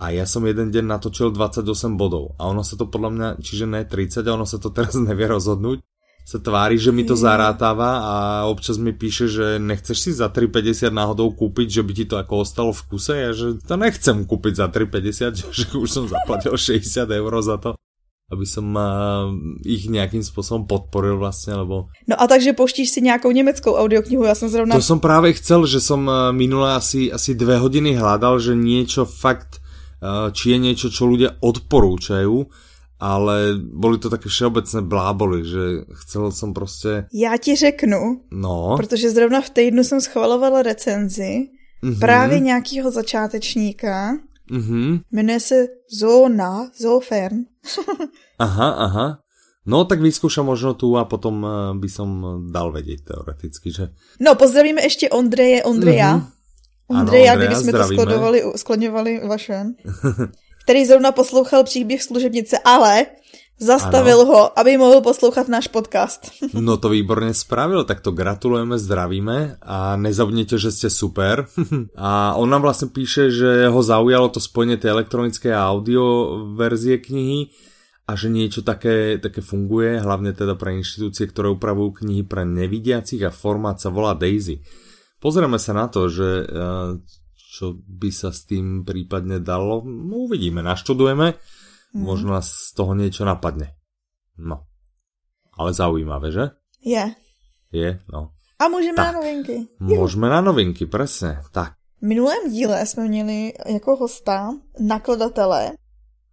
A 0.02 0.04
ja 0.10 0.26
som 0.26 0.42
jeden 0.42 0.74
deň 0.74 0.90
natočil 0.90 1.30
28 1.30 1.94
bodov. 1.94 2.34
A 2.42 2.50
ono 2.50 2.66
sa 2.66 2.74
to 2.74 2.90
podľa 2.90 3.10
mňa, 3.14 3.28
čiže 3.46 3.70
ne 3.70 3.86
30, 3.86 4.26
a 4.26 4.34
ono 4.34 4.42
sa 4.42 4.58
to 4.58 4.74
teraz 4.74 4.98
nevie 5.08 5.30
rozhodnúť 5.30 5.78
sa 6.28 6.36
tvári, 6.36 6.76
že 6.76 6.92
mi 6.92 7.08
to 7.08 7.16
zarátava 7.16 8.04
a 8.04 8.14
občas 8.52 8.76
mi 8.76 8.92
píše, 8.92 9.32
že 9.32 9.56
nechceš 9.56 9.96
si 9.96 10.10
za 10.12 10.28
3,50 10.28 10.92
náhodou 10.92 11.32
kúpiť, 11.32 11.80
že 11.80 11.82
by 11.82 11.92
ti 11.96 12.04
to 12.04 12.20
ako 12.20 12.44
ostalo 12.44 12.76
v 12.76 12.84
kuse. 12.84 13.14
Ja 13.16 13.32
že 13.32 13.56
to 13.64 13.80
nechcem 13.80 14.28
kúpiť 14.28 14.60
za 14.60 14.68
3,50, 14.68 15.40
že 15.56 15.64
už 15.72 15.88
som 15.88 16.04
zaplatil 16.04 16.52
60 16.52 16.84
eur 17.08 17.32
za 17.40 17.56
to 17.56 17.72
aby 18.28 18.44
som 18.44 18.76
uh, 18.76 19.32
ich 19.64 19.88
nejakým 19.88 20.20
spôsobom 20.20 20.68
podporil 20.68 21.16
vlastne, 21.16 21.56
lebo... 21.64 21.88
No 22.04 22.12
a 22.12 22.28
takže 22.28 22.52
poštíš 22.52 22.92
si 22.92 23.00
nejakou 23.00 23.32
nemeckou 23.32 23.72
audioknihu, 23.72 24.28
ja 24.28 24.36
som 24.36 24.52
zrovna... 24.52 24.76
To 24.76 24.84
som 24.84 25.00
práve 25.00 25.32
chcel, 25.40 25.64
že 25.64 25.80
som 25.80 26.04
uh, 26.04 26.28
minule 26.28 26.76
asi, 26.76 27.08
asi 27.08 27.32
dve 27.32 27.56
hodiny 27.56 27.96
hľadal, 27.96 28.36
že 28.36 28.52
niečo 28.52 29.08
fakt, 29.08 29.64
či 30.36 30.54
je 30.54 30.58
niečo, 30.62 30.92
čo 30.92 31.10
ľudia 31.10 31.42
odporúčajú, 31.42 32.36
ale 33.00 33.54
boli 33.58 33.98
to 33.98 34.10
také 34.10 34.28
všeobecné 34.28 34.82
bláboli, 34.82 35.46
že 35.46 35.86
chcel 35.94 36.32
som 36.32 36.54
prostě... 36.54 37.06
Já 37.12 37.36
ti 37.36 37.56
řeknu, 37.56 38.20
no. 38.30 38.76
protože 38.76 39.10
zrovna 39.10 39.40
v 39.40 39.50
týdnu 39.50 39.84
jsem 39.84 40.00
schvalovala 40.00 40.62
recenzi 40.62 41.48
mm-hmm. 41.82 41.98
právě 41.98 42.40
nějakého 42.40 42.90
začátečníka. 42.90 44.18
Mm-hmm. 44.50 45.00
Jmenuje 45.12 45.40
se 45.40 45.66
Zóna, 45.98 46.70
Zoofern. 46.80 47.36
aha, 48.38 48.70
aha. 48.70 49.18
No, 49.68 49.84
tak 49.84 50.00
vyskúšam 50.00 50.48
možno 50.48 50.72
tu 50.72 50.96
a 50.96 51.04
potom 51.04 51.44
eh, 51.44 51.50
by 51.76 51.88
som 51.92 52.08
dal 52.48 52.72
vedieť 52.72 53.04
teoreticky, 53.04 53.68
že... 53.68 53.92
No, 54.16 54.34
pozdravíme 54.34 54.82
ještě 54.82 55.08
Ondreje, 55.12 55.64
Ondreja. 55.64 56.16
Mm-hmm. 56.16 56.38
Ondreja, 56.88 56.88
ano, 56.88 57.00
Ondreja, 57.00 57.36
kdyby 57.36 57.54
jsme 57.54 57.72
zdravíme. 57.72 57.96
to 57.96 58.02
skloňovali, 58.02 58.38
skloňovali 58.56 59.12
vaše. 59.28 59.64
který 60.68 60.84
zrovna 60.84 61.12
poslouchal 61.12 61.64
příběh 61.64 62.02
služebnice, 62.02 62.58
ale 62.60 63.06
zastavil 63.56 64.20
ano. 64.20 64.32
ho, 64.32 64.58
aby 64.58 64.76
mohl 64.76 65.00
poslouchat 65.00 65.48
náš 65.48 65.72
podcast. 65.72 66.28
no 66.52 66.76
to 66.76 66.92
výborně 66.92 67.34
spravil, 67.34 67.84
tak 67.84 68.04
to 68.04 68.12
gratulujeme, 68.12 68.78
zdravíme 68.78 69.56
a 69.62 69.96
nezabudněte, 69.96 70.58
že 70.58 70.72
jste 70.72 70.90
super. 70.90 71.46
a 71.96 72.34
on 72.34 72.50
nám 72.50 72.62
vlastně 72.62 72.88
píše, 72.88 73.30
že 73.30 73.68
ho 73.68 73.82
zaujalo 73.82 74.28
to 74.28 74.40
spojenie 74.40 74.76
té 74.76 74.90
elektronické 74.90 75.56
a 75.56 75.72
audio 75.72 76.36
verzie 76.52 76.98
knihy 76.98 77.48
a 78.08 78.16
že 78.16 78.28
niečo 78.28 78.60
také, 78.60 79.16
také 79.20 79.40
funguje, 79.40 80.00
hlavne 80.00 80.32
teda 80.32 80.52
pre 80.56 80.76
inštitúcie, 80.76 81.28
ktoré 81.28 81.48
upravujú 81.48 82.04
knihy 82.04 82.28
pre 82.28 82.44
nevidiacich 82.44 83.24
a 83.24 83.32
formát 83.32 83.80
sa 83.80 83.88
volá 83.88 84.12
Daisy. 84.12 84.60
Pozrieme 85.20 85.56
sa 85.56 85.72
na 85.72 85.88
to, 85.88 86.08
že 86.08 86.44
eh, 86.44 86.88
čo 87.48 87.80
by 87.80 88.12
sa 88.12 88.28
s 88.28 88.44
tým 88.44 88.84
prípadne 88.84 89.40
dalo. 89.40 89.80
No, 89.80 90.28
uvidíme, 90.28 90.60
naštudujeme. 90.60 91.32
Mm. 91.96 92.04
Možno 92.04 92.36
nás 92.36 92.52
z 92.52 92.76
toho 92.76 92.92
niečo 92.92 93.24
napadne. 93.24 93.72
No. 94.36 94.68
Ale 95.56 95.72
zaujímavé, 95.72 96.28
že? 96.28 96.52
Je. 96.84 97.16
Je, 97.72 97.90
no. 98.12 98.36
A 98.58 98.68
můžeme 98.68 98.96
tak, 98.96 99.06
na 99.06 99.12
novinky. 99.12 99.68
Můžeme 99.80 100.28
na 100.28 100.40
novinky, 100.40 100.86
presne. 100.86 101.42
Tak. 101.52 101.72
V 102.02 102.06
minulém 102.06 102.52
díle 102.52 102.86
jsme 102.86 103.08
měli 103.08 103.52
jako 103.66 103.96
hosta 103.96 104.54
nakladatele, 104.80 105.72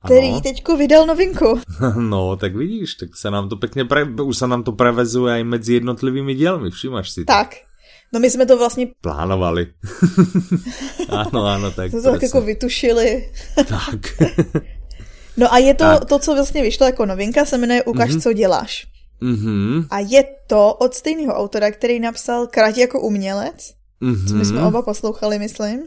který 0.05 0.29
ano. 0.29 0.41
teďko 0.41 0.77
vydal 0.77 1.05
novinku. 1.05 1.59
No, 1.97 2.37
tak 2.37 2.55
vidíš, 2.55 2.95
tak 2.95 3.15
se 3.15 3.31
nám 3.31 3.49
to 3.49 3.55
pekne 3.55 3.85
pre... 3.85 4.05
už 4.05 4.37
se 4.37 4.47
nám 4.47 4.63
to 4.63 4.71
prevezuje 4.71 5.33
aj 5.33 5.43
medzi 5.43 5.73
jednotlivými 5.73 6.35
dielmi, 6.35 6.69
všimáš 6.71 7.09
si 7.09 7.21
to. 7.25 7.33
Tak, 7.33 7.55
No 8.13 8.19
my 8.19 8.29
jsme 8.29 8.45
to 8.45 8.57
vlastně... 8.57 8.87
Plánovali. 9.01 9.67
ano, 11.09 11.45
ano, 11.45 11.71
tak. 11.71 11.91
Jsme 11.91 12.01
to 12.01 12.11
tak 12.11 12.23
jako 12.23 12.41
vytušili. 12.41 13.29
tak. 13.55 14.29
no 15.37 15.53
a 15.53 15.57
je 15.57 15.73
to, 15.73 15.83
tak. 15.83 16.05
to, 16.05 16.19
co 16.19 16.33
vlastně 16.33 16.61
vyšlo 16.61 16.85
jako 16.85 17.05
novinka, 17.05 17.45
se 17.45 17.57
jmenuje 17.57 17.83
Ukaž, 17.83 18.09
mm-hmm. 18.09 18.21
co 18.21 18.33
děláš. 18.33 18.87
Mm-hmm. 19.21 19.87
A 19.89 19.99
je 19.99 20.23
to 20.47 20.73
od 20.73 20.93
stejného 20.93 21.33
autora, 21.33 21.71
který 21.71 21.99
napsal 21.99 22.47
Krať 22.47 22.77
jako 22.77 22.99
umělec, 22.99 23.73
mm-hmm. 24.01 24.27
co 24.27 24.35
my 24.35 24.45
jsme 24.45 24.61
oba 24.61 24.81
poslouchali, 24.81 25.39
myslím. 25.39 25.79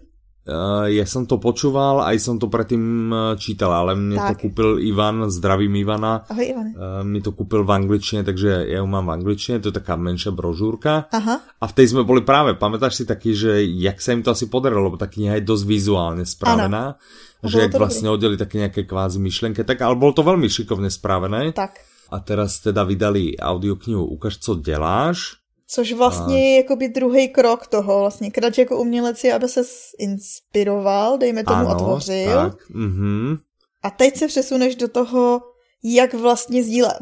Uh, 0.48 0.88
ja 0.88 1.04
som 1.04 1.28
to 1.28 1.36
počúval, 1.36 2.00
aj 2.08 2.16
som 2.24 2.40
to 2.40 2.48
predtým 2.48 3.12
eh, 3.12 3.20
čítal, 3.36 3.68
ale 3.68 3.92
mne 3.92 4.16
tak. 4.16 4.40
to 4.40 4.48
kúpil 4.48 4.80
Ivan, 4.80 5.28
zdravím 5.28 5.76
Ivana. 5.76 6.24
Ahoj 6.24 6.40
Ivan. 6.40 6.68
Uh, 6.72 7.04
mi 7.04 7.20
to 7.20 7.36
kúpil 7.36 7.68
v 7.68 7.76
angličtine, 7.76 8.24
takže 8.24 8.64
ja 8.64 8.80
ju 8.80 8.88
mám 8.88 9.12
v 9.12 9.20
angličtine, 9.20 9.60
to 9.60 9.68
je 9.68 9.76
taká 9.76 10.00
menšia 10.00 10.32
brožúrka. 10.32 11.12
Aha. 11.12 11.44
A 11.44 11.64
v 11.68 11.76
tej 11.76 11.92
sme 11.92 12.00
boli 12.00 12.24
práve, 12.24 12.56
pamätáš 12.56 12.96
si 12.96 13.04
taký, 13.04 13.36
že 13.36 13.60
jak 13.60 14.00
sa 14.00 14.16
im 14.16 14.24
to 14.24 14.32
asi 14.32 14.48
podarilo, 14.48 14.88
lebo 14.88 14.96
tá 14.96 15.04
kniha 15.04 15.36
je 15.36 15.44
dosť 15.44 15.64
vizuálne 15.68 16.24
spravená. 16.24 16.96
Ano. 16.96 17.44
Že 17.44 17.68
jak 17.68 17.74
vlastne 17.76 18.08
oddeli 18.08 18.40
také 18.40 18.64
nejaké 18.64 18.88
kvázi 18.88 19.20
myšlenky, 19.20 19.62
tak 19.68 19.84
ale 19.84 20.00
bolo 20.00 20.16
to 20.16 20.24
veľmi 20.24 20.48
šikovne 20.48 20.88
spravené. 20.88 21.52
Tak. 21.52 21.76
A 22.08 22.24
teraz 22.24 22.64
teda 22.64 22.88
vydali 22.88 23.36
audioknihu 23.36 24.00
Ukaž, 24.16 24.40
co 24.40 24.56
děláš 24.64 25.37
Což 25.70 25.92
vlastně 25.92 26.34
a... 26.34 26.38
je 26.38 26.56
jakoby 26.56 26.88
druhý 26.88 27.28
krok 27.28 27.66
toho. 27.66 27.98
Vlastně 28.00 28.30
Krač 28.30 28.58
jako 28.58 28.78
umělec 28.78 29.24
je, 29.24 29.34
aby 29.34 29.48
se 29.48 29.60
inspiroval, 29.98 31.18
dejme 31.18 31.44
tomu, 31.44 31.56
ano, 31.56 31.70
otvořil. 31.70 32.34
Tak. 32.34 32.70
Mm-hmm. 32.70 33.38
A 33.82 33.90
teď 33.90 34.16
se 34.16 34.26
přesuneš 34.26 34.76
do 34.76 34.88
toho, 34.88 35.40
jak 35.84 36.14
vlastně 36.14 36.64
sdílet. 36.64 36.96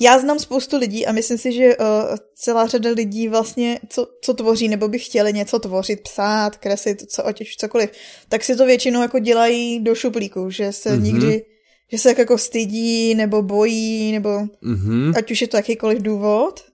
Já 0.00 0.18
znám 0.18 0.38
spoustu 0.38 0.78
lidí 0.78 1.06
a 1.06 1.12
myslím 1.12 1.38
si, 1.38 1.52
že 1.52 1.76
uh, 1.76 1.86
celá 2.34 2.66
řada 2.66 2.90
lidí 2.90 3.28
vlastně, 3.28 3.80
co, 3.88 4.06
co 4.22 4.34
tvoří, 4.34 4.68
nebo 4.68 4.88
by 4.88 4.98
chtěli 4.98 5.32
něco 5.32 5.58
tvořit, 5.58 6.00
psát, 6.00 6.56
kreslit, 6.56 7.10
co, 7.10 7.22
už 7.40 7.56
cokoliv, 7.56 7.90
tak 8.28 8.44
si 8.44 8.56
to 8.56 8.66
většinou 8.66 9.02
jako 9.02 9.18
dělají 9.18 9.80
do 9.80 9.94
šuplíku, 9.94 10.50
že 10.50 10.72
se 10.72 10.90
mm-hmm. 10.90 11.02
nikdy, 11.02 11.44
že 11.92 11.98
se 11.98 12.14
jako 12.18 12.38
stydí, 12.38 13.14
nebo 13.14 13.42
bojí, 13.42 14.12
nebo 14.12 14.28
mm-hmm. 14.28 15.12
ať 15.16 15.30
už 15.30 15.40
je 15.40 15.48
to 15.48 15.56
jakýkoliv 15.56 16.02
důvod. 16.02 16.69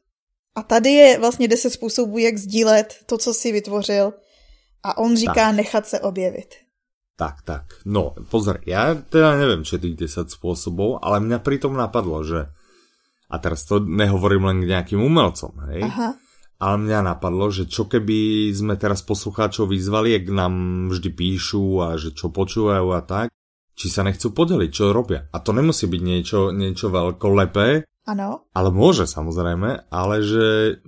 A 0.57 0.63
tady 0.63 0.91
je 0.91 1.19
vlastně 1.19 1.49
deset 1.49 1.71
způsobů, 1.71 2.19
jak 2.19 2.39
sdílet 2.39 2.97
to, 3.07 3.19
co 3.19 3.35
si 3.35 3.53
vytvořil. 3.53 4.13
A 4.83 4.99
on 4.99 5.17
říká 5.17 5.35
tak. 5.35 5.57
nechat 5.57 5.87
se 5.87 6.01
objevit. 6.01 6.55
Tak, 7.17 7.43
tak. 7.43 7.81
No, 7.89 8.13
pozor, 8.29 8.61
ja 8.69 8.93
teda 8.93 9.41
neviem, 9.41 9.65
čo 9.65 9.81
je 9.81 9.89
tých 9.89 10.13
10 10.21 10.37
spôsobov, 10.37 11.01
ale 11.01 11.25
mňa 11.25 11.41
pritom 11.41 11.73
napadlo, 11.73 12.21
že 12.21 12.53
a 13.33 13.37
teraz 13.41 13.65
to 13.65 13.81
nehovorím 13.81 14.45
len 14.53 14.59
k 14.61 14.71
nejakým 14.77 15.01
umelcom, 15.01 15.57
hej? 15.73 15.81
Aha. 15.81 16.13
Ale 16.61 16.77
mňa 16.77 17.01
napadlo, 17.17 17.49
že 17.49 17.69
čo 17.69 17.89
keby 17.89 18.53
sme 18.53 18.77
teraz 18.77 19.01
poslucháčov 19.01 19.73
vyzvali, 19.73 20.13
jak 20.13 20.29
nám 20.29 20.89
vždy 20.93 21.09
píšu 21.13 21.85
a 21.85 21.97
že 21.97 22.13
čo 22.13 22.29
počúvajú 22.29 22.89
a 22.93 23.01
tak, 23.01 23.33
či 23.77 23.93
sa 23.93 24.01
nechcú 24.03 24.33
podeliť, 24.33 24.71
čo 24.73 24.97
robia. 24.97 25.29
A 25.31 25.37
to 25.45 25.53
nemusí 25.53 25.85
byť 25.85 26.03
niečo, 26.03 26.51
niečo 26.51 26.89
veľkolepé, 26.89 27.85
Ano. 28.07 28.47
Ale 28.55 28.71
môže 28.71 29.03
samozrejme, 29.03 29.91
ale 29.91 30.23
že 30.23 30.79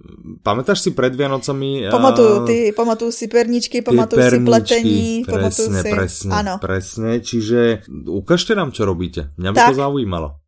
pamätáš 0.47 0.87
si 0.87 0.90
pred 0.95 1.11
Vianocami... 1.11 1.90
Pamatuju, 1.90 2.47
ty, 2.47 2.71
pamatuju 2.71 3.11
si 3.11 3.26
perničky, 3.26 3.83
pamatuju 3.83 4.23
si 4.23 4.38
pletení, 4.47 5.02
presne, 5.26 5.83
si... 5.83 5.90
Presne, 5.90 6.30
ano. 6.30 6.54
presne, 6.62 7.18
čiže 7.18 7.83
ukážte 8.07 8.54
nám, 8.54 8.71
čo 8.71 8.87
robíte. 8.87 9.35
Mňa 9.35 9.50
by 9.50 9.59
tak. 9.59 9.68
to 9.75 9.83
zaujímalo. 9.83 10.38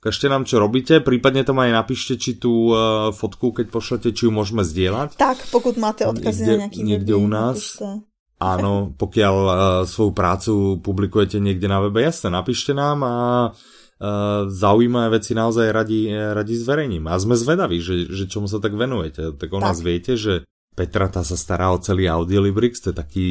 Ukážte 0.00 0.32
nám, 0.32 0.48
čo 0.48 0.56
robíte, 0.56 1.04
prípadne 1.04 1.44
tam 1.44 1.60
aj 1.60 1.76
napíšte, 1.76 2.16
či 2.16 2.40
tú 2.40 2.72
uh, 2.72 3.12
fotku, 3.12 3.52
keď 3.52 3.68
pošlete, 3.68 4.08
či 4.16 4.24
ju 4.24 4.32
môžeme 4.32 4.64
zdieľať. 4.64 5.20
Tak, 5.20 5.52
pokud 5.52 5.76
máte 5.76 6.08
odkazy 6.08 6.40
niekde, 6.40 6.56
na 6.56 6.60
nejaký 6.64 6.80
Niekde 6.88 7.14
u 7.20 7.28
nás. 7.28 7.76
Napíšte. 7.76 8.07
Áno, 8.38 8.94
pokiaľ 8.94 9.36
uh, 9.42 9.54
svoju 9.82 10.14
prácu 10.14 10.78
publikujete 10.78 11.42
niekde 11.42 11.66
na 11.66 11.82
webe, 11.82 12.06
jasne, 12.06 12.30
napíšte 12.30 12.70
nám 12.70 12.98
a 13.02 13.16
uh, 13.50 14.46
zaujímavé 14.46 15.18
veci 15.18 15.34
naozaj 15.34 15.66
radi, 15.74 16.06
radi 16.14 16.54
zverejním. 16.54 17.10
A 17.10 17.18
sme 17.18 17.34
zvedaví, 17.34 17.82
že, 17.82 18.06
že 18.06 18.30
čomu 18.30 18.46
sa 18.46 18.62
tak 18.62 18.78
venujete. 18.78 19.34
Tak 19.34 19.48
o 19.50 19.58
tak. 19.58 19.66
nás 19.66 19.78
viete, 19.82 20.14
že 20.14 20.46
Petra 20.78 21.10
tá 21.10 21.26
sa 21.26 21.34
stará 21.34 21.74
o 21.74 21.82
celý 21.82 22.06
Audiolibrix, 22.06 22.78
to 22.78 22.94
je 22.94 22.96
taký, 22.96 23.28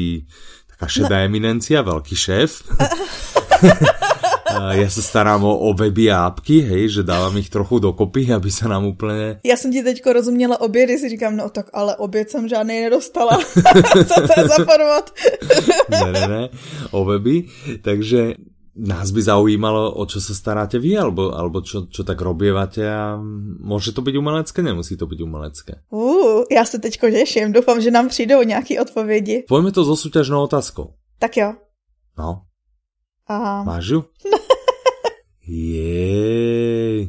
taká 0.68 0.84
šedá 0.84 1.24
no. 1.24 1.32
eminencia, 1.32 1.80
veľký 1.80 2.12
šéf. 2.12 2.60
ja 4.72 4.88
sa 4.90 5.02
starám 5.02 5.44
o, 5.44 5.54
o 5.58 5.70
weby 5.74 6.10
a 6.10 6.26
apky, 6.26 6.60
hej, 6.60 7.00
že 7.00 7.02
dávam 7.02 7.36
ich 7.38 7.50
trochu 7.50 7.78
dokopy, 7.78 8.28
aby 8.38 8.50
sa 8.50 8.68
nám 8.68 8.84
úplně... 8.84 9.40
Já 9.44 9.56
jsem 9.56 9.72
ti 9.72 9.82
teďko 9.82 10.12
rozuměla 10.12 10.60
obědy, 10.60 10.98
si 10.98 11.08
říkám, 11.08 11.36
no 11.36 11.50
tak 11.50 11.70
ale 11.72 11.96
oběd 11.96 12.30
jsem 12.30 12.48
žádný 12.48 12.80
nedostala. 12.80 13.38
Co 14.08 14.14
to 14.14 14.40
je 14.40 14.48
za 14.48 14.56
format? 14.64 15.10
ne, 15.88 16.12
ne, 16.12 16.28
ne, 16.28 16.48
o 16.90 17.04
weby. 17.04 17.44
Takže 17.82 18.34
nás 18.78 19.10
by 19.10 19.20
zaujímalo, 19.22 19.90
o 19.98 20.06
čo 20.06 20.22
sa 20.22 20.30
staráte 20.30 20.78
vy, 20.78 20.94
alebo, 20.94 21.34
alebo 21.34 21.58
čo, 21.66 21.90
čo 21.90 22.06
tak 22.06 22.22
robievate 22.22 22.86
a 22.86 23.18
môže 23.58 23.90
to 23.90 24.06
byť 24.06 24.14
umelecké, 24.14 24.62
nemusí 24.62 24.94
to 24.94 25.10
byť 25.10 25.18
umelecké. 25.18 25.72
Uh, 25.90 26.46
já 26.50 26.64
se 26.64 26.78
teďko 26.78 27.10
těším, 27.10 27.52
doufám, 27.52 27.80
že 27.80 27.90
nám 27.90 28.08
přijdou 28.08 28.42
nějaké 28.42 28.80
odpovědi. 28.80 29.44
Pojďme 29.48 29.72
to 29.72 29.84
so 29.84 29.96
súťažnou 29.98 30.42
otázkou. 30.46 30.94
Tak 31.18 31.36
jo. 31.36 31.54
No. 32.18 32.47
Aha. 33.28 33.64
Máš 33.64 33.86
ju? 33.86 34.04
Jej. 35.48 37.08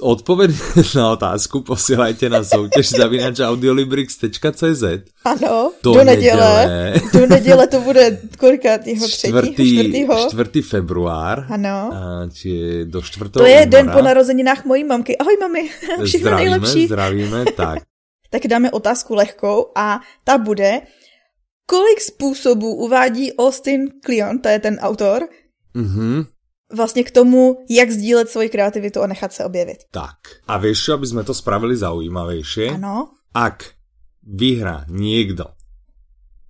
Odpoveď 0.00 0.50
na 0.96 1.12
otázku 1.12 1.60
posielajte 1.60 2.28
na 2.28 2.44
soutěž 2.44 2.90
zavinač 2.90 3.40
audiolibrix.cz 3.40 4.84
Ano, 5.24 5.72
do, 5.82 5.92
do 5.92 6.04
neděle. 6.04 6.70
Do 7.12 7.26
neděle 7.26 7.66
to 7.66 7.80
bude 7.80 8.18
kolikátýho? 8.38 9.08
Čtvrtý, 9.08 10.04
čtvrtý 10.28 10.62
február. 10.62 11.46
Ano. 11.48 11.90
či 12.32 12.84
do 12.84 13.02
čtvrtého 13.02 13.44
To 13.44 13.48
je 13.48 13.56
února. 13.66 13.70
den 13.70 13.86
po 13.92 14.02
narozeninách 14.02 14.64
mojí 14.64 14.84
mamky. 14.84 15.16
Ahoj 15.16 15.36
mami, 15.40 15.68
všechno 16.04 16.28
zdravíme, 16.28 16.36
nejlepší. 16.36 16.86
Zdravíme, 16.86 17.44
tak. 17.56 17.78
tak 18.30 18.46
dáme 18.46 18.70
otázku 18.70 19.14
lehkou 19.14 19.72
a 19.76 20.00
ta 20.24 20.38
bude, 20.38 20.80
kolik 21.66 22.00
způsobů 22.00 22.74
uvádí 22.74 23.32
Austin 23.36 23.88
Kleon, 24.00 24.38
to 24.38 24.48
je 24.48 24.58
ten 24.58 24.76
autor, 24.80 25.28
Mhm 25.74 26.24
vlastně 26.74 27.04
k 27.04 27.10
tomu, 27.10 27.64
jak 27.70 27.90
sdílet 27.90 28.30
svoji 28.30 28.48
kreativitu 28.48 29.02
a 29.02 29.06
nechat 29.06 29.32
se 29.32 29.44
objevit. 29.44 29.76
Tak. 29.90 30.16
A 30.46 30.58
vieš 30.58 30.88
aby 30.98 31.06
sme 31.06 31.22
to 31.24 31.34
spravili 31.34 31.76
zaujímavejšie? 31.78 32.74
Ano. 32.74 33.14
Ak 33.34 33.78
vyhrá 34.22 34.84
niekto, 34.90 35.54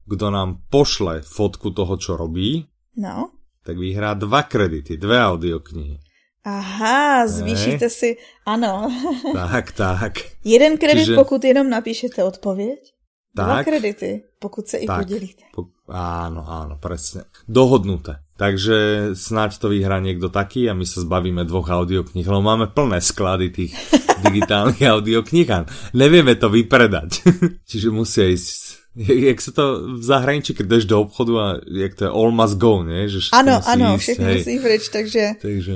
kto 0.08 0.26
nám 0.30 0.64
pošle 0.70 1.24
fotku 1.24 1.70
toho, 1.70 1.96
čo 1.96 2.16
robí, 2.16 2.64
no. 2.96 3.32
tak 3.64 3.76
vyhrá 3.76 4.14
dva 4.14 4.44
kredity, 4.44 4.96
dve 4.96 5.20
audioknihy. 5.20 5.96
Aha, 6.44 7.24
zvýšíte 7.24 7.88
si, 7.88 8.20
ano. 8.44 8.92
tak, 9.32 9.72
tak. 9.72 10.12
Jeden 10.44 10.76
kredit, 10.76 11.08
Čiže... 11.08 11.16
pokud 11.16 11.44
jenom 11.44 11.70
napíšete 11.70 12.24
odpověď. 12.24 12.92
Tak, 13.34 13.46
Dva 13.46 13.64
kredity, 13.64 14.22
pokud 14.38 14.68
se 14.68 14.78
tak, 14.78 14.84
i 14.84 14.86
podělíte. 15.02 15.44
Po, 15.50 15.66
áno, 15.90 16.46
áno, 16.46 16.78
presne. 16.78 17.26
Dohodnuté. 17.50 18.22
Takže 18.38 19.10
snáď 19.18 19.58
to 19.58 19.74
vyhrá 19.74 19.98
niekto 19.98 20.30
taký 20.30 20.70
a 20.70 20.74
my 20.74 20.86
sa 20.86 21.02
zbavíme 21.02 21.42
dvoch 21.42 21.66
audiokníh, 21.66 22.26
lebo 22.26 22.42
máme 22.42 22.70
plné 22.70 23.02
sklady 23.02 23.50
tých 23.50 23.72
digitálnych 24.26 24.82
audiokníh 24.86 25.50
a 25.50 25.66
nevieme 25.98 26.38
to 26.38 26.46
vypredať. 26.46 27.26
Čiže 27.70 27.90
musia 27.90 28.30
ísť 28.30 28.86
jak 28.94 29.42
sa 29.42 29.50
to 29.50 29.64
v 29.98 30.04
zahraničí, 30.06 30.54
keď 30.54 30.66
jdeš 30.70 30.84
do 30.86 31.02
obchodu 31.02 31.32
a 31.42 31.46
jak 31.66 31.98
to 31.98 32.06
je 32.06 32.10
all 32.14 32.30
must 32.30 32.62
go, 32.62 32.86
nie? 32.86 33.10
Že 33.10 33.34
ano, 33.34 33.58
ano, 33.66 33.98
ísť, 33.98 34.22
hej. 34.22 34.38
musí 34.38 34.54
preč, 34.62 34.82
takže... 34.86 35.22
Takže 35.42 35.74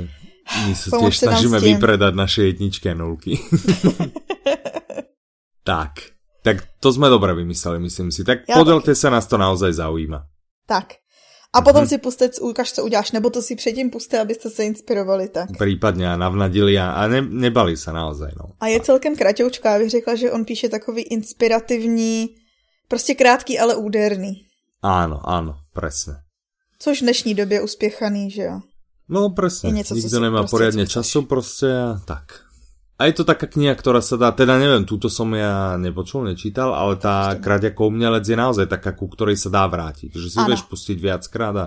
my 0.48 0.72
sa 0.72 0.88
tiež 1.02 1.14
snažíme 1.26 1.58
vypredať 1.58 2.12
naše 2.14 2.40
jedničky 2.48 2.88
a 2.88 2.94
nulky. 2.94 3.36
tak. 5.68 6.17
Tak 6.42 6.62
to 6.78 6.88
sme 6.94 7.10
dobre 7.10 7.34
vymysleli, 7.34 7.82
myslím 7.82 8.14
si. 8.14 8.22
Tak 8.22 8.46
ja 8.46 8.54
podelte 8.54 8.94
taky. 8.94 9.00
sa, 9.00 9.08
nás 9.10 9.26
to 9.26 9.36
naozaj 9.36 9.74
zaujíma. 9.74 10.22
Tak. 10.66 11.02
A 11.48 11.64
potom 11.64 11.88
mm-hmm. 11.88 11.96
si 11.96 11.98
puste, 11.98 12.24
ukáž, 12.40 12.72
co 12.72 12.84
uděláš, 12.84 13.12
nebo 13.12 13.30
to 13.30 13.42
si 13.42 13.56
předtím 13.56 13.90
puste, 13.90 14.20
abyste 14.20 14.50
se 14.50 14.64
inspirovali 14.64 15.28
tak. 15.28 15.48
Prípadně 15.58 16.12
a 16.12 16.16
navnadili 16.16 16.78
a, 16.78 16.90
a 16.90 17.08
ne, 17.08 17.20
nebali 17.22 17.76
se 17.76 17.92
naozaj. 17.92 18.30
No. 18.36 18.52
A 18.60 18.66
je 18.66 18.80
celkem 18.80 19.16
kratoučká, 19.16 19.72
já 19.72 19.78
bych 19.78 19.90
řekla, 19.90 20.14
že 20.14 20.32
on 20.32 20.44
píše 20.44 20.68
takový 20.68 21.02
inspirativní, 21.02 22.28
prostě 22.88 23.14
krátký, 23.14 23.58
ale 23.58 23.76
úderný. 23.76 24.44
Áno, 24.82 25.18
áno, 25.26 25.58
presne. 25.74 26.22
Což 26.78 27.02
v 27.02 27.04
dnešní 27.10 27.34
době 27.34 27.62
uspěchaný, 27.62 28.30
že 28.30 28.42
jo? 28.42 28.60
No 29.08 29.30
presne, 29.30 29.72
nikto 29.72 30.20
nemá 30.20 30.38
prostě 30.46 30.50
poriadne 30.50 30.86
času 30.86 31.22
prostě 31.22 31.66
a 31.66 32.00
tak. 32.04 32.47
A 32.98 33.06
je 33.06 33.14
to 33.14 33.22
taká 33.22 33.46
kniha, 33.46 33.78
ktorá 33.78 34.02
sa 34.02 34.18
dá, 34.18 34.34
teda 34.34 34.58
neviem, 34.58 34.82
túto 34.82 35.06
som 35.06 35.30
ja 35.30 35.78
nepočul, 35.78 36.26
nečítal, 36.26 36.74
ale 36.74 36.98
tá 36.98 37.38
Krať 37.38 37.70
ako 37.70 37.94
umelec 37.94 38.26
je 38.26 38.34
naozaj 38.34 38.66
taká, 38.66 38.90
ku 38.98 39.06
ktorej 39.06 39.38
sa 39.38 39.54
dá 39.54 39.62
vrátiť. 39.70 40.10
Že 40.18 40.28
si 40.28 40.38
ano. 40.42 40.50
vieš 40.50 40.66
pustiť 40.66 40.98
viackrát 40.98 41.54
a 41.54 41.66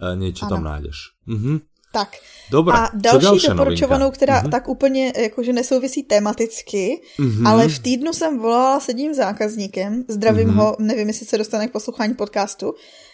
e, 0.00 0.16
niečo 0.16 0.48
ano. 0.48 0.52
tam 0.56 0.62
nájdeš. 0.64 1.12
Mhm. 1.28 1.68
Tak. 1.92 2.08
Dobrá, 2.50 2.88
a 2.88 2.90
další 2.94 3.48
doporučovanou, 3.48 4.08
novinka? 4.08 4.16
která 4.16 4.42
mm-hmm. 4.42 4.50
tak 4.50 4.68
úplně 4.68 5.12
jakože 5.16 5.52
nesouvisí 5.52 6.02
tematicky, 6.02 7.00
mm-hmm. 7.18 7.48
ale 7.48 7.68
v 7.68 7.78
týdnu 7.78 8.12
jsem 8.12 8.38
volala 8.38 8.80
s 8.80 8.88
jedním 8.88 9.14
zákazníkem, 9.14 10.04
zdravím 10.08 10.48
mm-hmm. 10.48 10.56
ho, 10.56 10.76
nevím, 10.78 11.08
jestli 11.08 11.26
se 11.26 11.38
dostane 11.38 11.68
k 11.68 11.72
poslouchání 11.72 12.14
podcastu, 12.14 12.72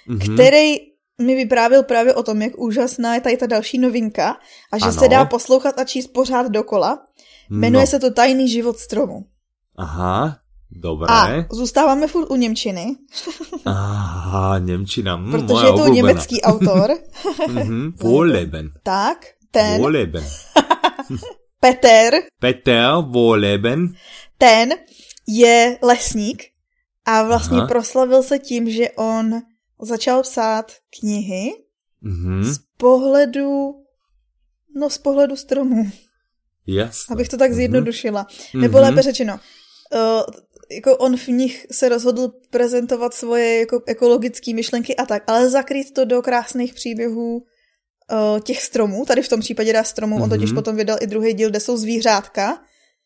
mm-hmm. 0.08 0.34
který 0.34 0.74
mi 1.18 1.34
vyprávěl 1.34 1.82
právě 1.82 2.14
o 2.14 2.22
tom, 2.22 2.42
jak 2.42 2.58
úžasná 2.58 3.14
je 3.14 3.20
tady 3.20 3.36
ta 3.36 3.46
další 3.46 3.78
novinka 3.78 4.36
a 4.72 4.78
že 4.78 4.84
ano. 4.84 4.92
se 4.92 5.08
dá 5.08 5.24
poslouchat 5.24 5.78
a 5.78 5.84
číst 5.84 6.06
pořád 6.06 6.46
dokola. 6.46 6.98
Jmenuje 7.50 7.82
no. 7.82 7.86
se 7.86 7.98
to 7.98 8.10
Tajný 8.10 8.48
život 8.48 8.78
stromu. 8.78 9.24
Aha, 9.76 10.38
dobré. 10.70 11.08
A 11.08 11.46
zůstáváme 11.50 12.06
furt 12.06 12.30
u 12.30 12.36
Němčiny. 12.36 12.96
Aha, 13.64 14.58
Němčina. 14.58 15.16
Mm, 15.16 15.30
Protože 15.30 15.66
je 15.66 15.72
to 15.72 15.72
oblúbená. 15.72 15.94
německý 15.94 16.42
autor. 16.42 16.90
mm-hmm. 17.38 17.92
Wohleben. 17.96 18.70
Tak, 18.82 19.26
ten. 19.50 19.80
Wohleben. 19.80 20.24
Peter. 21.60 22.14
Peter 22.40 22.90
Wohleben. 23.10 23.88
Ten 24.38 24.70
je 25.28 25.78
lesník 25.82 26.42
a 27.04 27.22
vlastně 27.22 27.58
Aha. 27.58 27.66
proslavil 27.66 28.22
se 28.22 28.38
tím, 28.38 28.70
že 28.70 28.90
on 28.90 29.42
začal 29.80 30.22
psát 30.22 30.72
knihy 31.00 31.52
mm-hmm. 32.02 32.42
z 32.42 32.58
pohledu, 32.76 33.74
no 34.76 34.90
z 34.90 34.98
pohledu 34.98 35.36
stromu. 35.36 35.90
Jasne. 36.66 37.12
Abych 37.12 37.28
to 37.28 37.36
tak 37.36 37.50
mhm. 37.50 37.56
zjednodušila. 37.56 38.24
Mm-hmm. 38.24 38.60
Nebo 38.60 38.78
lépe 38.78 39.02
řečeno, 39.02 39.40
uh, 39.94 40.34
jako 40.70 40.96
on 40.96 41.16
v 41.16 41.28
nich 41.28 41.66
se 41.70 41.88
rozhodl 41.88 42.32
prezentovat 42.50 43.14
svoje 43.14 43.58
jako 43.58 43.82
ekologické 43.86 44.54
myšlenky 44.54 44.96
a 44.96 45.06
tak, 45.06 45.22
ale 45.26 45.50
zakrýt 45.50 45.94
to 45.94 46.04
do 46.04 46.22
krásných 46.22 46.74
příběhů 46.74 47.36
uh, 47.36 48.40
těch 48.40 48.62
stromů. 48.62 49.04
Tady 49.04 49.22
v 49.22 49.28
tom 49.28 49.40
případě 49.40 49.72
dá 49.72 49.84
stromů, 49.84 50.18
mm-hmm. 50.18 50.22
on 50.22 50.30
totiž 50.30 50.50
mhm. 50.50 50.54
potom 50.54 50.76
vydal 50.76 50.98
i 51.00 51.06
druhý 51.06 51.32
díl, 51.34 51.50
kde 51.50 51.60
jsou 51.60 51.76
zvířátka. 51.76 52.46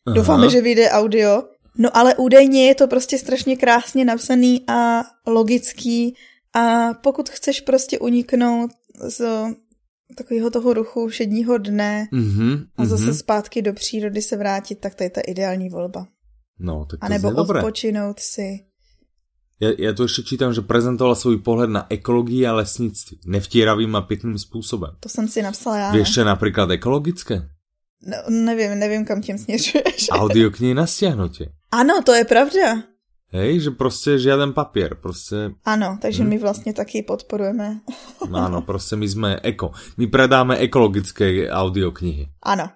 Aha. 0.07 0.17
Doufáme, 0.17 0.51
že 0.51 0.61
vyjde 0.61 0.91
audio. 0.91 1.43
No 1.79 1.97
ale 1.97 2.15
údajně 2.15 2.67
je 2.67 2.75
to 2.75 2.89
prostě 2.89 3.19
strašně 3.19 3.57
krásně 3.57 4.05
napsaný 4.05 4.65
a 4.69 5.03
logický 5.27 6.17
a 6.55 6.95
pokud 6.95 7.29
chceš 7.29 7.61
prostě 7.61 7.99
uniknout 7.99 8.71
z 9.09 9.23
takového 10.17 10.51
toho 10.51 10.73
ruchu 10.73 11.09
všedního 11.09 11.59
dne 11.59 12.09
mm-hmm, 12.13 12.67
a 12.77 12.85
zase 12.85 13.05
mm-hmm. 13.05 13.19
zpátky 13.19 13.63
do 13.63 13.73
přírody 13.73 14.23
se 14.23 14.37
vrátit, 14.37 14.79
tak 14.79 14.95
to 14.95 15.05
je 15.05 15.11
ta 15.11 15.21
ideální 15.21 15.69
volba. 15.69 16.07
No, 16.59 16.87
tak 16.91 17.01
to 17.01 17.07
A 17.07 17.09
nebo 17.09 17.31
odpočinout 17.31 18.21
si. 18.21 18.61
Ja, 19.63 19.71
ja 19.79 19.91
tu 19.95 20.11
ešte 20.11 20.27
čítam, 20.27 20.51
že 20.51 20.67
prezentovala 20.67 21.15
svůj 21.15 21.39
pohled 21.39 21.71
na 21.71 21.87
ekologii 21.87 22.43
a 22.43 22.59
lesnictví. 22.59 23.23
Nevtíravým 23.31 23.95
a 23.95 24.03
pěkným 24.03 24.39
způsobem. 24.39 24.91
To 25.01 25.09
jsem 25.09 25.29
si 25.29 25.43
napsala 25.43 25.79
já. 25.79 25.93
Vieš, 25.93 26.11
čo 26.15 26.25
například 26.25 26.71
ekologické? 26.71 27.47
No, 28.03 28.17
nevím, 28.29 28.79
nevím, 28.79 29.05
kam 29.05 29.23
tím 29.23 29.39
směřuješ. 29.39 30.11
Audioknihy 30.11 30.75
na 30.83 30.87
stiahnutie. 30.87 31.55
Ano, 31.71 32.03
to 32.03 32.15
je 32.15 32.25
pravda. 32.25 32.83
Hej, 33.33 33.61
že 33.61 33.71
prostě 33.71 34.19
žiaden 34.19 34.53
papier, 34.53 34.95
prostě... 34.95 35.51
Ano, 35.65 35.99
takže 36.01 36.23
hm. 36.23 36.29
my 36.29 36.39
vlastně 36.39 36.73
taky 36.73 37.03
podporujeme. 37.03 37.81
Áno, 38.33 38.63
prostě 38.63 38.97
my 38.97 39.09
jsme 39.09 39.41
eko. 39.43 39.73
My 39.97 40.07
predáme 40.07 40.57
ekologické 40.57 41.49
audioknihy. 41.51 42.29
Ano. 42.43 42.69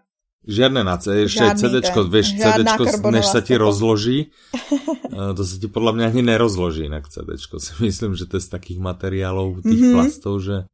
Žiadne 0.46 0.86
na 0.86 0.94
C, 0.94 1.26
ešte 1.26 1.42
Žiadný 1.42 1.58
CDčko, 1.58 2.00
ten. 2.06 2.10
vieš, 2.10 2.26
CDčko, 2.38 3.10
než 3.10 3.26
sa 3.26 3.42
ti 3.42 3.58
rozloží, 3.58 4.30
to 5.36 5.42
sa 5.42 5.54
ti 5.58 5.66
podľa 5.66 5.92
mňa 5.98 6.04
ani 6.14 6.22
nerozloží 6.22 6.86
inak 6.86 7.10
CDčko. 7.10 7.58
Si 7.58 7.74
myslím, 7.82 8.14
že 8.14 8.30
to 8.30 8.38
je 8.38 8.46
z 8.46 8.54
takých 8.54 8.78
materiálov, 8.78 9.66
tých 9.66 9.74
mm-hmm. 9.74 9.94
plastov, 9.98 10.38
že... 10.38 10.70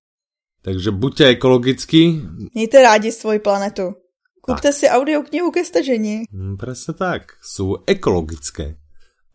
Takže 0.62 0.92
buďte 0.92 1.24
ekologický. 1.40 2.02
Mějte 2.54 2.78
rádi 2.82 3.10
svoji 3.12 3.40
planetu. 3.40 3.96
Kupte 4.44 4.70
tak. 4.70 4.76
si 4.76 4.86
audioknihu 4.86 5.50
ke 5.50 5.64
stažení. 5.64 6.28
Mm, 6.30 6.54
presne 6.58 6.94
tak. 6.94 7.38
Sú 7.42 7.82
ekologické. 7.86 8.78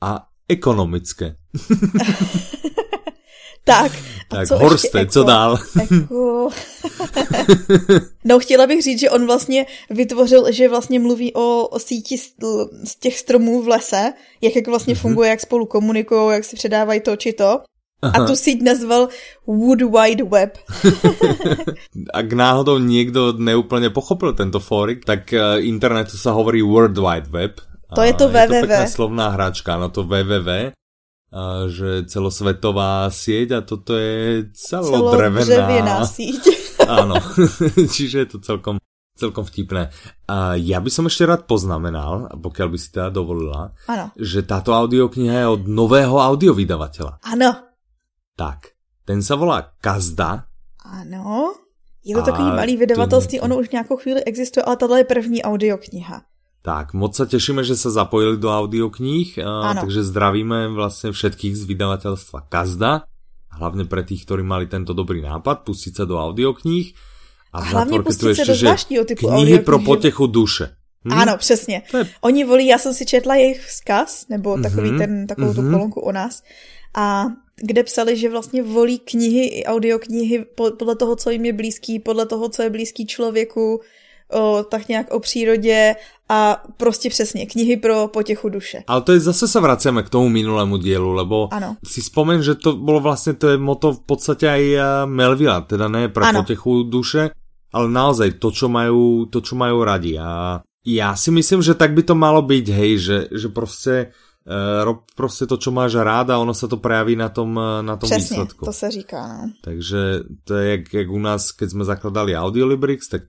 A 0.04 0.30
ekonomické. 0.50 1.36
tak, 3.64 3.92
tak 4.30 4.48
co 4.48 4.58
Horste, 4.58 5.06
co 5.06 5.24
dál? 5.24 5.60
Eko... 5.82 6.50
no 8.26 8.40
chtěla 8.40 8.68
bych 8.68 8.84
říct, 8.84 9.00
že 9.00 9.10
on 9.10 9.26
vlastně 9.26 9.66
vytvořil, 9.90 10.52
že 10.52 10.70
vlastně 10.70 11.00
mluví 11.00 11.34
o, 11.34 11.68
o 11.68 11.80
síti 11.80 12.18
z, 12.18 12.34
z 12.84 12.96
těch 12.96 13.20
stromů 13.20 13.64
v 13.64 13.68
lese, 13.68 14.14
jak, 14.42 14.56
jak 14.56 14.68
vlastně 14.68 14.94
mm-hmm. 14.94 15.02
funguje, 15.02 15.30
jak 15.30 15.42
spolu 15.42 15.66
komunikují, 15.66 16.34
jak 16.34 16.44
si 16.44 16.56
předávají 16.56 17.02
to 17.02 17.16
či 17.16 17.34
to. 17.34 17.60
Aha. 17.98 18.14
A 18.14 18.28
tu 18.30 18.38
síť 18.38 18.62
nazval 18.62 19.10
Wood 19.50 19.82
Wide 19.82 20.30
Web. 20.30 20.62
Ak 22.22 22.30
náhodou 22.30 22.78
niekto 22.78 23.34
neúplne 23.34 23.90
pochopil 23.90 24.38
tento 24.38 24.62
fórik, 24.62 25.02
tak 25.02 25.34
eh, 25.34 25.66
internetu 25.66 26.14
sa 26.14 26.30
hovorí 26.30 26.62
World 26.62 26.94
Wide 26.94 27.34
Web 27.34 27.58
to 27.96 28.02
je 28.04 28.14
to 28.16 28.26
www. 28.28 28.52
Je 28.52 28.62
to 28.62 28.68
pekná 28.68 28.88
slovná 28.88 29.28
hračka, 29.32 29.80
no 29.80 29.88
to 29.88 30.04
www, 30.04 30.76
a 31.28 31.68
že 31.68 32.08
celosvetová 32.08 33.12
sieť 33.12 33.50
a 33.52 33.60
toto 33.60 34.00
je 34.00 34.48
celodrevená. 34.56 36.08
síť. 36.08 36.44
Áno, 37.04 37.20
čiže 37.96 38.24
je 38.24 38.28
to 38.32 38.38
celkom, 38.40 38.80
celkom 39.20 39.44
vtipné. 39.44 39.92
A 40.32 40.56
ja 40.56 40.80
by 40.80 40.88
som 40.88 41.04
ešte 41.12 41.28
rád 41.28 41.44
poznamenal, 41.44 42.32
pokiaľ 42.32 42.68
by 42.72 42.78
si 42.80 42.88
teda 42.96 43.12
dovolila, 43.12 43.76
ano. 43.92 44.16
že 44.16 44.48
táto 44.48 44.72
audiokniha 44.72 45.44
je 45.44 45.48
od 45.52 45.64
nového 45.68 46.16
audiovydavateľa. 46.16 47.20
Áno. 47.28 47.76
Tak, 48.40 48.72
ten 49.04 49.20
sa 49.20 49.36
volá 49.36 49.76
Kazda. 49.84 50.48
Ano. 50.88 51.60
Je 52.08 52.16
to 52.16 52.24
takový 52.24 52.56
malý 52.56 52.80
vydavatelství, 52.80 53.44
ono 53.44 53.60
už 53.60 53.70
nějakou 53.70 53.98
chvíli 54.00 54.24
existuje, 54.24 54.64
ale 54.64 54.80
tohle 54.80 55.00
je 55.00 55.12
první 55.12 55.44
audiokniha. 55.44 56.24
Tak, 56.68 56.92
moc 56.92 57.16
sa 57.16 57.24
tešíme, 57.24 57.64
že 57.64 57.80
sa 57.80 57.88
zapojili 57.88 58.36
do 58.36 58.52
audiokníh, 58.52 59.40
takže 59.80 60.04
zdravíme 60.04 60.76
vlastne 60.76 61.16
všetkých 61.16 61.56
z 61.56 61.64
vydavateľstva 61.64 62.52
Kazda, 62.52 63.08
hlavne 63.56 63.88
pre 63.88 64.04
tých, 64.04 64.28
ktorí 64.28 64.44
mali 64.44 64.68
tento 64.68 64.92
dobrý 64.92 65.24
nápad, 65.24 65.64
pustiť 65.64 65.94
sa 65.96 66.04
do 66.04 66.20
audiokníh. 66.20 66.92
A, 67.54 67.58
a 67.58 67.64
hlavně 67.64 68.04
pustit 68.04 68.36
se 68.36 68.46
do 68.46 68.56
zvláštního 68.56 69.06
typu 69.06 69.28
knihy 69.28 69.60
pro 69.60 69.80
potechu 69.80 70.28
duše. 70.28 70.76
Hm? 71.06 71.14
Ano, 71.14 71.38
přesně. 71.38 71.82
Je... 71.94 72.04
Oni 72.22 72.44
volí, 72.44 72.68
já 72.68 72.78
jsem 72.78 72.94
si 72.94 73.06
četla 73.06 73.36
jejich 73.36 73.66
vzkaz, 73.66 74.28
nebo 74.30 74.58
takový 74.58 74.90
mm-hmm. 74.90 74.98
ten, 74.98 75.28
takovou 75.28 75.52
mm-hmm. 75.52 75.56
tu 75.56 75.62
mhm. 75.62 75.74
kolonku 75.74 76.00
o 76.02 76.12
nás, 76.12 76.44
a 76.96 77.26
kde 77.56 77.84
psali, 77.84 78.18
že 78.18 78.30
vlastně 78.30 78.64
volí 78.64 79.00
knihy 79.00 79.46
i 79.46 79.66
audioknihy 79.66 80.46
podle 80.78 80.96
toho, 80.96 81.16
co 81.16 81.30
jim 81.30 81.46
je 81.46 81.54
blízký, 81.54 82.00
podle 82.00 82.26
toho, 82.26 82.50
co 82.50 82.62
je 82.62 82.70
blízký 82.70 83.08
člověku, 83.08 83.82
o, 84.32 84.64
tak 84.64 84.88
nějak 84.88 85.14
o 85.14 85.20
přírodě 85.20 85.96
a 86.30 86.64
prostě 86.78 87.10
přesně 87.10 87.46
knihy 87.46 87.78
pro 87.78 88.08
potěchu 88.08 88.50
duše. 88.50 88.84
Ale 88.88 89.02
to 89.02 89.12
je 89.12 89.20
zase 89.20 89.48
se 89.48 89.60
vracíme 89.60 90.04
k 90.04 90.10
tomu 90.10 90.30
minulému 90.30 90.78
dielu, 90.78 91.12
lebo 91.12 91.54
ano. 91.54 91.78
si 91.86 92.02
spomen, 92.02 92.44
že 92.44 92.56
to 92.56 92.74
bylo 92.74 93.00
vlastně 93.00 93.34
to 93.34 93.48
je 93.48 93.58
moto 93.58 93.94
v 93.94 94.00
podstatě 94.00 94.50
aj 94.50 94.76
eh, 94.76 94.84
Melvila, 95.06 95.62
teda 95.62 95.88
ne 95.88 96.08
pro 96.08 96.26
ano. 96.26 96.42
potěchu 96.42 96.84
duše, 96.84 97.30
ale 97.74 97.88
naozaj 97.92 98.32
to, 98.40 98.52
čo 98.52 98.72
majú, 98.72 99.28
to, 99.28 99.44
čo 99.44 99.56
majú 99.56 99.84
radi. 99.84 100.20
A 100.20 100.62
já 100.86 101.16
si 101.16 101.32
myslím, 101.32 101.62
že 101.62 101.74
tak 101.74 101.94
by 101.94 102.04
to 102.04 102.16
malo 102.16 102.42
být, 102.42 102.70
hej, 102.70 102.98
že, 102.98 103.28
že 103.32 103.48
prostě 103.48 104.08
uh, 104.48 104.84
rob 104.84 105.04
prostě 105.16 105.46
to, 105.46 105.58
čo 105.58 105.72
máš 105.72 105.96
rád 105.96 106.30
a 106.30 106.38
ono 106.38 106.54
se 106.54 106.68
to 106.68 106.78
prejaví 106.78 107.16
na 107.16 107.30
tom, 107.30 107.60
eh, 107.60 107.84
na 107.84 107.96
tom 107.96 108.10
Přesně, 108.10 108.38
výsledku. 108.38 108.66
to 108.66 108.74
se 108.74 108.92
říká, 108.92 109.28
no. 109.28 109.52
Takže 109.64 109.98
to 110.44 110.56
je 110.56 110.72
jak, 110.72 110.94
jak 110.94 111.10
u 111.10 111.20
nás, 111.20 111.52
keď 111.52 111.70
jsme 111.70 111.86
zakladali 111.86 112.36
Audiolibrix, 112.36 113.08
tak 113.10 113.22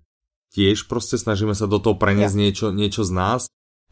tiež 0.58 0.90
proste 0.90 1.14
snažíme 1.14 1.54
sa 1.54 1.70
do 1.70 1.78
toho 1.78 1.94
preniesť 1.94 2.34
ja. 2.34 2.42
niečo, 2.42 2.66
niečo 2.74 3.06
z 3.06 3.14
nás. 3.14 3.42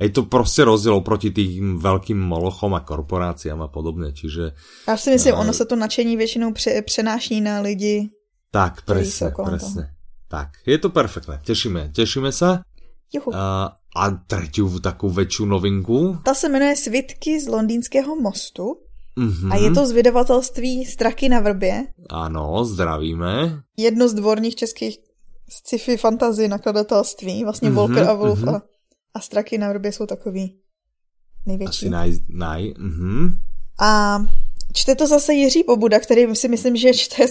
Je 0.00 0.10
to 0.10 0.22
prostě 0.22 0.64
rozdíl 0.64 1.00
proti 1.00 1.30
tým 1.30 1.80
veľkým 1.80 2.20
molochom 2.20 2.74
a 2.74 2.84
korporáciám 2.84 3.62
a 3.62 3.68
podobně, 3.68 4.12
čiže... 4.12 4.52
Já 4.88 4.96
si 4.96 5.10
myslím, 5.10 5.34
uh, 5.34 5.40
ono 5.40 5.52
se 5.52 5.64
to 5.64 5.76
nadšení 5.76 6.16
většinou 6.16 6.52
pře 6.52 6.82
přenáší 6.82 7.40
na 7.40 7.60
lidi. 7.60 8.10
Tak, 8.50 8.82
presne, 8.84 9.32
presne. 9.44 9.82
Toho. 9.82 9.96
Tak, 10.28 10.48
je 10.66 10.78
to 10.78 10.90
perfektné, 10.90 11.40
tešíme, 11.44 11.92
tešíme 11.96 12.32
sa. 12.32 12.60
Juhu. 13.14 13.30
Uh, 13.30 13.72
a 13.96 14.10
třetí 14.26 14.62
takovou 14.80 15.12
větší 15.12 15.46
novinku? 15.46 16.18
Ta 16.24 16.34
se 16.34 16.48
jmenuje 16.48 16.76
Svitky 16.76 17.40
z 17.40 17.48
londýnského 17.48 18.16
mostu. 18.16 18.76
Mm-hmm. 19.16 19.52
A 19.52 19.56
je 19.56 19.70
to 19.70 19.86
z 19.86 19.90
vydavatelství 19.90 20.84
Straky 20.84 21.28
na 21.28 21.40
vrbě. 21.40 21.86
Ano, 22.10 22.64
zdravíme. 22.64 23.62
Jedno 23.76 24.08
z 24.08 24.14
dvorních 24.14 24.54
českých 24.54 25.05
sci-fi 25.48 25.96
fantasy 25.96 26.48
nakladatelství, 26.48 27.44
vlastně 27.44 27.70
mm-hmm, 27.70 27.74
Volker 27.74 28.08
a 28.08 28.14
Wolf 28.14 28.38
mm-hmm. 28.38 28.56
a, 28.56 28.62
a 29.14 29.20
Straky 29.20 29.58
na 29.58 29.68
vrbě 29.68 29.92
jsou 29.92 30.06
takový 30.06 30.58
největší. 31.46 31.86
Asi 31.86 31.90
naj, 31.90 32.12
naj, 32.28 32.62
mm-hmm. 32.62 33.30
A 33.80 34.18
čte 34.72 34.94
to 34.94 35.06
zase 35.06 35.34
Jiří 35.34 35.64
Pobuda, 35.64 36.00
který 36.00 36.36
si 36.36 36.48
myslím, 36.48 36.76
že 36.76 36.94
čte 36.94 37.26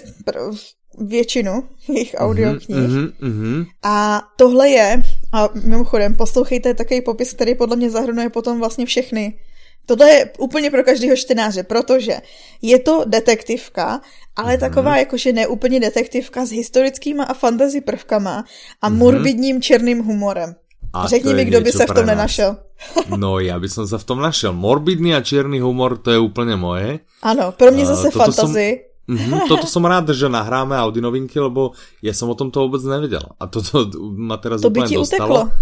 většinu 1.00 1.64
jejich 1.88 2.14
mhm, 2.14 2.24
audioknih. 2.24 2.78
Mm-hmm, 2.78 3.12
mm-hmm. 3.22 3.66
A 3.84 4.22
tohle 4.38 4.70
je, 4.70 5.04
a 5.32 5.50
mimochodem, 5.64 6.16
poslouchejte 6.16 6.74
takový 6.74 7.02
popis, 7.02 7.34
který 7.34 7.56
podle 7.56 7.76
mě 7.76 7.90
zahrnuje 7.90 8.30
potom 8.30 8.60
vlastně 8.60 8.86
všechny 8.86 9.40
Tohle 9.86 10.10
je 10.10 10.30
úplně 10.38 10.72
pro 10.72 10.84
každého 10.84 11.16
čtenáře, 11.16 11.64
protože 11.64 12.18
je 12.62 12.80
to 12.80 13.04
detektivka 13.08 14.02
ale 14.36 14.54
mm-hmm. 14.54 14.60
taková 14.60 14.98
jakože 14.98 15.34
neúplně 15.34 15.80
detektivka 15.80 16.46
s 16.46 16.52
historickýma 16.52 17.24
a 17.24 17.34
fantasy 17.34 17.82
prvkama 17.82 18.44
a 18.82 18.90
mm-hmm. 18.90 18.98
morbidním 18.98 19.62
černým 19.62 20.04
humorem. 20.04 20.56
A 20.94 21.08
Řekni 21.08 21.34
mi, 21.34 21.46
kdo 21.46 21.62
by 21.62 21.72
se 21.72 21.86
v 21.86 21.94
tom 21.94 22.06
nenašel. 22.06 22.58
no, 23.18 23.40
já 23.40 23.60
by 23.60 23.70
som 23.70 23.88
sa 23.88 23.98
v 23.98 24.04
tom 24.04 24.20
našel. 24.20 24.54
Morbidný 24.54 25.16
a 25.16 25.22
černý 25.22 25.60
humor, 25.60 25.98
to 25.98 26.12
je 26.12 26.20
úplně 26.20 26.56
moje. 26.56 27.00
Ano, 27.24 27.52
pro 27.52 27.72
mě 27.72 27.86
zase 27.86 28.08
uh, 28.08 28.14
fantasy. 28.14 28.80
Som... 29.08 29.16
Mm-hmm, 29.16 29.48
toto 29.48 29.70
som 29.70 29.86
rád, 29.86 30.10
že 30.18 30.26
nahráme 30.26 30.74
Audi 30.82 30.98
novinky, 30.98 31.38
lebo 31.38 31.78
ja 32.02 32.10
som 32.10 32.26
o 32.26 32.34
tomto 32.34 32.66
vôbec 32.66 32.82
nevedel. 32.82 33.22
A 33.38 33.46
toto 33.46 33.86
ma 34.18 34.42
teraz 34.42 34.66
to 34.66 34.74
úplne 34.74 34.82
by 34.82 34.90
ti 34.90 34.98
dostalo. 34.98 35.46
Uteklo. 35.46 35.54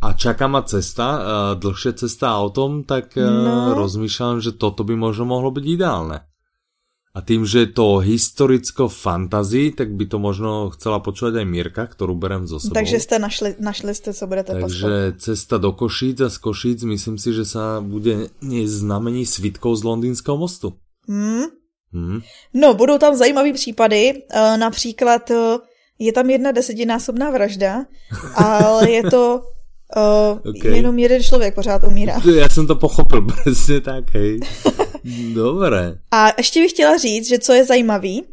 A 0.00 0.08
čaká 0.16 0.48
ma 0.48 0.64
cesta, 0.64 1.06
uh, 1.12 1.20
dlhšie 1.60 2.00
cesta 2.00 2.32
autom, 2.32 2.88
tak 2.88 3.12
uh, 3.20 3.28
no. 3.28 3.76
rozmýšľam, 3.76 4.40
že 4.40 4.56
toto 4.56 4.88
by 4.88 4.96
možno 4.96 5.28
mohlo 5.28 5.52
byť 5.52 5.64
ideálne. 5.68 6.24
A 7.12 7.20
tým, 7.20 7.44
že 7.44 7.68
je 7.68 7.76
to 7.76 8.00
historicko 8.00 8.88
fantasy, 8.88 9.68
tak 9.76 9.92
by 9.92 10.08
to 10.08 10.16
možno 10.16 10.72
chcela 10.72 10.96
počúvať 10.96 11.44
aj 11.44 11.46
Mirka, 11.46 11.84
ktorú 11.84 12.16
berem 12.16 12.48
zo 12.48 12.56
sebou. 12.56 12.72
Takže 12.72 13.04
ste 13.04 13.20
našli, 13.20 13.52
našli 13.60 13.92
ste, 13.92 14.16
co 14.16 14.24
budete 14.24 14.56
Takže 14.56 15.12
poslať. 15.12 15.20
cesta 15.20 15.60
do 15.60 15.76
Košíc 15.76 16.24
a 16.24 16.32
z 16.32 16.38
Košíc 16.40 16.88
myslím 16.88 17.20
si, 17.20 17.36
že 17.36 17.44
sa 17.44 17.84
bude 17.84 18.32
neznamení 18.40 19.28
svitkou 19.28 19.76
z 19.76 19.84
londýnského 19.84 20.40
mostu. 20.40 20.80
Hmm. 21.04 21.52
Hmm. 21.92 22.24
No, 22.56 22.72
budou 22.72 22.96
tam 22.96 23.12
zajímavé 23.12 23.52
případy, 23.52 24.24
uh, 24.32 24.56
například 24.56 25.30
uh, 25.30 25.60
je 25.98 26.12
tam 26.12 26.30
jedna 26.30 26.52
desetinásobná 26.52 27.30
vražda, 27.30 27.84
ale 28.34 28.90
je 28.90 29.02
to 29.02 29.42
Uh, 29.96 30.50
okay. 30.56 30.72
Jenom 30.76 30.98
jeden 30.98 31.22
člověk 31.22 31.54
pořád 31.54 31.84
umírá. 31.84 32.20
Já 32.36 32.48
jsem 32.48 32.66
to 32.66 32.74
pochopil, 32.76 33.26
přesně 33.40 33.80
tak, 33.80 34.14
hej. 34.14 34.40
Dobré. 35.34 35.94
A 36.10 36.28
ještě 36.38 36.60
bych 36.60 36.70
chtěla 36.70 36.96
říct, 36.96 37.28
že 37.28 37.38
co 37.38 37.52
je 37.52 37.64
zajímavý, 37.64 38.24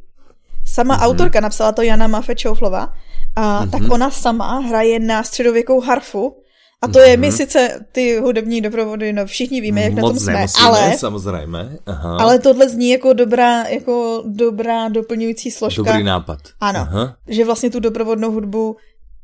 sama 0.65 0.97
mm-hmm. 0.97 1.03
autorka, 1.03 1.39
napsala 1.39 1.71
to 1.71 1.81
Jana 1.81 2.07
Mafe 2.07 2.35
Čouflova, 2.35 2.93
a 3.35 3.65
mm-hmm. 3.65 3.69
tak 3.69 3.91
ona 3.91 4.11
sama 4.11 4.59
hraje 4.59 4.99
na 4.99 5.23
středověkou 5.23 5.81
harfu, 5.81 6.35
a 6.81 6.87
to 6.87 6.93
mm-hmm. 6.93 7.07
je, 7.07 7.17
my 7.17 7.27
mhm. 7.27 7.37
sice 7.37 7.85
ty 7.91 8.19
hudební 8.19 8.61
doprovody, 8.61 9.13
no 9.13 9.25
všichni 9.25 9.61
víme, 9.61 9.81
jak 9.81 9.93
Moc 9.93 10.01
na 10.01 10.09
tom 10.09 10.19
jsme, 10.19 10.33
nemusíme, 10.33 10.67
ale, 10.67 10.97
samozřejmě. 10.97 11.69
Aha. 11.85 12.17
ale 12.19 12.39
tohle 12.39 12.69
zní 12.69 12.89
jako 12.89 13.13
dobrá, 13.13 13.63
jako 13.63 14.23
dobrá 14.25 14.89
doplňující 14.89 15.51
složka. 15.51 15.81
Dobrý 15.81 16.03
nápad. 16.03 16.39
Ano, 16.59 16.79
Aha. 16.79 17.15
že 17.27 17.45
vlastně 17.45 17.69
tu 17.69 17.79
doprovodnou 17.79 18.31
hudbu 18.31 18.77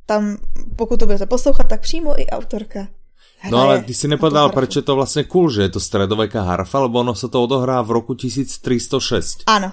tam, 0.05 0.38
pokud 0.75 0.99
to 0.99 1.05
budete 1.05 1.25
poslouchat, 1.25 1.67
tak 1.67 1.81
přímo 1.81 2.21
i 2.21 2.27
autorka. 2.27 2.88
No 3.51 3.58
ale 3.62 3.81
ty 3.81 3.93
si 3.93 4.08
nepovedal, 4.08 4.49
prečo 4.49 4.79
je 4.79 4.84
to 4.84 4.95
vlastně 4.95 5.23
cool, 5.23 5.49
že 5.49 5.62
je 5.62 5.69
to 5.69 5.79
stredoveká 5.79 6.41
harfa, 6.41 6.79
lebo 6.79 6.99
ono 6.99 7.15
se 7.15 7.27
to 7.27 7.43
odohrá 7.43 7.81
v 7.81 7.91
roku 7.91 8.13
1306. 8.13 9.43
Ano. 9.47 9.71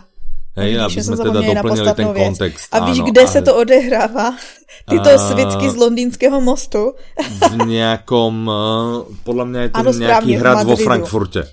Hej, 0.56 0.80
aby 0.80 1.02
jsme 1.02 1.16
teda 1.16 1.40
doplnili 1.40 1.94
ten 1.94 2.12
věc. 2.12 2.26
kontext. 2.26 2.74
A 2.74 2.84
víš, 2.84 3.00
kde 3.00 3.20
ale... 3.20 3.30
se 3.30 3.42
to 3.42 3.56
odehrává? 3.56 4.36
Tyto 4.90 5.10
a... 5.10 5.18
svitky 5.18 5.70
z 5.70 5.76
londýnského 5.76 6.40
mostu? 6.40 6.92
v 7.48 7.66
nějakom, 7.66 8.50
eh, 8.50 9.14
podle 9.24 9.44
mě 9.44 9.60
je 9.60 9.68
to 9.68 9.78
ano, 9.78 9.92
nějaký 9.92 10.32
hrad 10.34 10.66
vo 10.66 10.76
Frankfurte. 10.76 11.48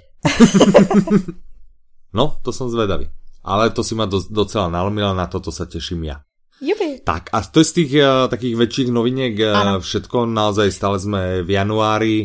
no, 2.14 2.36
to 2.42 2.54
jsem 2.54 2.70
zvedavý. 2.70 3.08
Ale 3.44 3.70
to 3.70 3.84
si 3.84 3.96
ma 3.96 4.06
do, 4.06 4.22
docela 4.30 4.70
nalmila, 4.70 5.14
na 5.14 5.26
toto 5.26 5.48
sa 5.52 5.64
teším 5.64 6.04
ja. 6.04 6.20
Jupi. 6.60 7.00
Tak 7.02 7.32
a 7.32 7.40
to 7.40 7.64
je 7.64 7.68
z 7.68 7.74
tých 7.84 7.92
uh, 8.04 8.28
takých 8.28 8.56
väčších 8.60 8.90
noviniek 8.92 9.36
uh, 9.40 9.80
všetko, 9.80 10.28
naozaj 10.28 10.68
stále 10.76 11.00
sme 11.00 11.22
v 11.44 11.50
januári. 11.56 12.18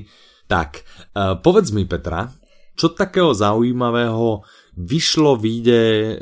Tak, 0.50 0.82
uh, 1.14 1.38
povedz 1.38 1.70
mi 1.70 1.86
Petra, 1.86 2.26
čo 2.74 2.90
takého 2.90 3.30
zaujímavého 3.30 4.42
vyšlo, 4.74 5.38
vyjde, 5.38 6.18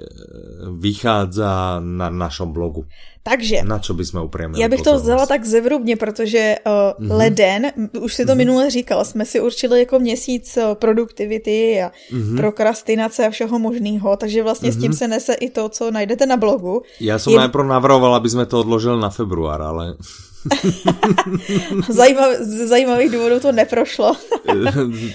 vychádza 0.76 1.80
na 1.80 2.12
našom 2.12 2.52
blogu? 2.52 2.84
Takže, 3.22 3.62
na 3.62 3.78
čo 3.78 3.94
bychom 3.94 4.22
upřímili 4.22 4.62
Já 4.62 4.68
bych 4.68 4.82
to 4.82 4.94
vzala 4.94 5.26
tak 5.26 5.44
zevrubně, 5.44 5.96
protože 5.96 6.56
uh, 6.66 6.72
mm-hmm. 6.72 7.16
leden, 7.16 7.72
už 8.00 8.14
si 8.14 8.26
to 8.26 8.32
mm-hmm. 8.32 8.36
minule 8.36 8.70
říkal, 8.70 9.04
jsme 9.04 9.24
si 9.24 9.40
určili 9.40 9.78
jako 9.78 9.98
měsíc 9.98 10.56
uh, 10.56 10.74
produktivity 10.74 11.82
a 11.82 11.90
mm-hmm. 12.12 12.36
prokrastinace 12.36 13.26
a 13.26 13.30
všeho 13.30 13.58
možného, 13.58 14.16
takže 14.16 14.42
vlastně 14.42 14.70
mm-hmm. 14.70 14.78
s 14.78 14.80
tím 14.80 14.90
mhm. 14.90 14.96
se 14.98 15.08
nese 15.08 15.34
i 15.34 15.50
to, 15.50 15.68
co 15.68 15.90
najdete 15.90 16.26
na 16.26 16.36
blogu. 16.36 16.82
Já 17.00 17.18
jsem 17.18 17.32
Je... 17.32 17.38
najprv 17.38 17.66
navrhoval, 17.66 18.14
aby 18.14 18.30
jsme 18.30 18.46
to 18.46 18.60
odložili 18.60 19.00
na 19.00 19.10
február, 19.10 19.62
ale... 19.62 19.94
Zajímav, 21.88 22.30
z 22.40 22.68
zajímavých 22.68 23.10
důvodů 23.10 23.40
to 23.40 23.52
neprošlo. 23.52 24.16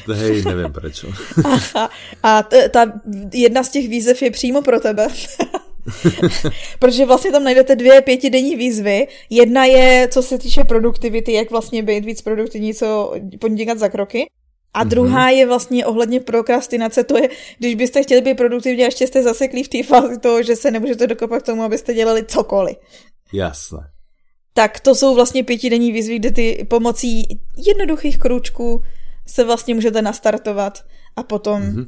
Hej, 0.13 0.43
nevím 0.43 0.73
proč. 0.73 1.05
a, 1.75 1.89
a 2.23 2.43
t- 2.43 2.69
ta 2.69 2.91
jedna 3.33 3.63
z 3.63 3.69
těch 3.69 3.89
výzev 3.89 4.21
je 4.21 4.31
přímo 4.31 4.61
pro 4.61 4.79
tebe. 4.79 5.07
Protože 6.79 7.05
vlastně 7.05 7.31
tam 7.31 7.43
najdete 7.43 7.75
dvě 7.75 8.01
pětidenní 8.01 8.55
výzvy. 8.55 9.07
Jedna 9.29 9.65
je, 9.65 10.07
co 10.11 10.23
se 10.23 10.37
týče 10.37 10.63
produktivity, 10.63 11.33
jak 11.33 11.51
vlastně 11.51 11.83
být 11.83 12.05
víc 12.05 12.21
produktivní, 12.21 12.73
co 12.73 13.13
podnikat 13.39 13.79
za 13.79 13.89
kroky. 13.89 14.25
A 14.73 14.83
mm-hmm. 14.83 14.87
druhá 14.87 15.29
je 15.29 15.45
vlastně 15.47 15.85
ohledně 15.85 16.19
prokrastinace, 16.19 17.03
to 17.03 17.17
je, 17.17 17.29
když 17.57 17.75
byste 17.75 18.03
chtěli 18.03 18.21
být 18.21 18.37
produktivní 18.37 18.83
a 18.83 18.85
ještě 18.85 19.07
jste 19.07 19.23
zaseklí 19.23 19.63
v 19.63 19.67
té 19.67 19.83
fázi 19.83 20.19
toho, 20.19 20.43
že 20.43 20.55
se 20.55 20.71
nemůžete 20.71 21.07
dokopat 21.07 21.43
k 21.43 21.45
tomu, 21.45 21.63
abyste 21.63 21.93
dělali 21.93 22.25
cokoliv. 22.25 22.77
Jasné. 23.33 23.79
Tak 24.53 24.79
to 24.79 24.95
jsou 24.95 25.15
vlastně 25.15 25.43
pětidenní 25.43 25.91
výzvy, 25.91 26.19
kde 26.19 26.31
ty 26.31 26.65
pomocí 26.69 27.23
jednoduchých 27.67 28.17
krůčků 28.19 28.81
se 29.27 29.43
vlastně 29.43 29.75
můžete 29.75 30.01
nastartovat 30.01 30.79
a 31.15 31.23
potom 31.23 31.61
mm-hmm 31.61 31.85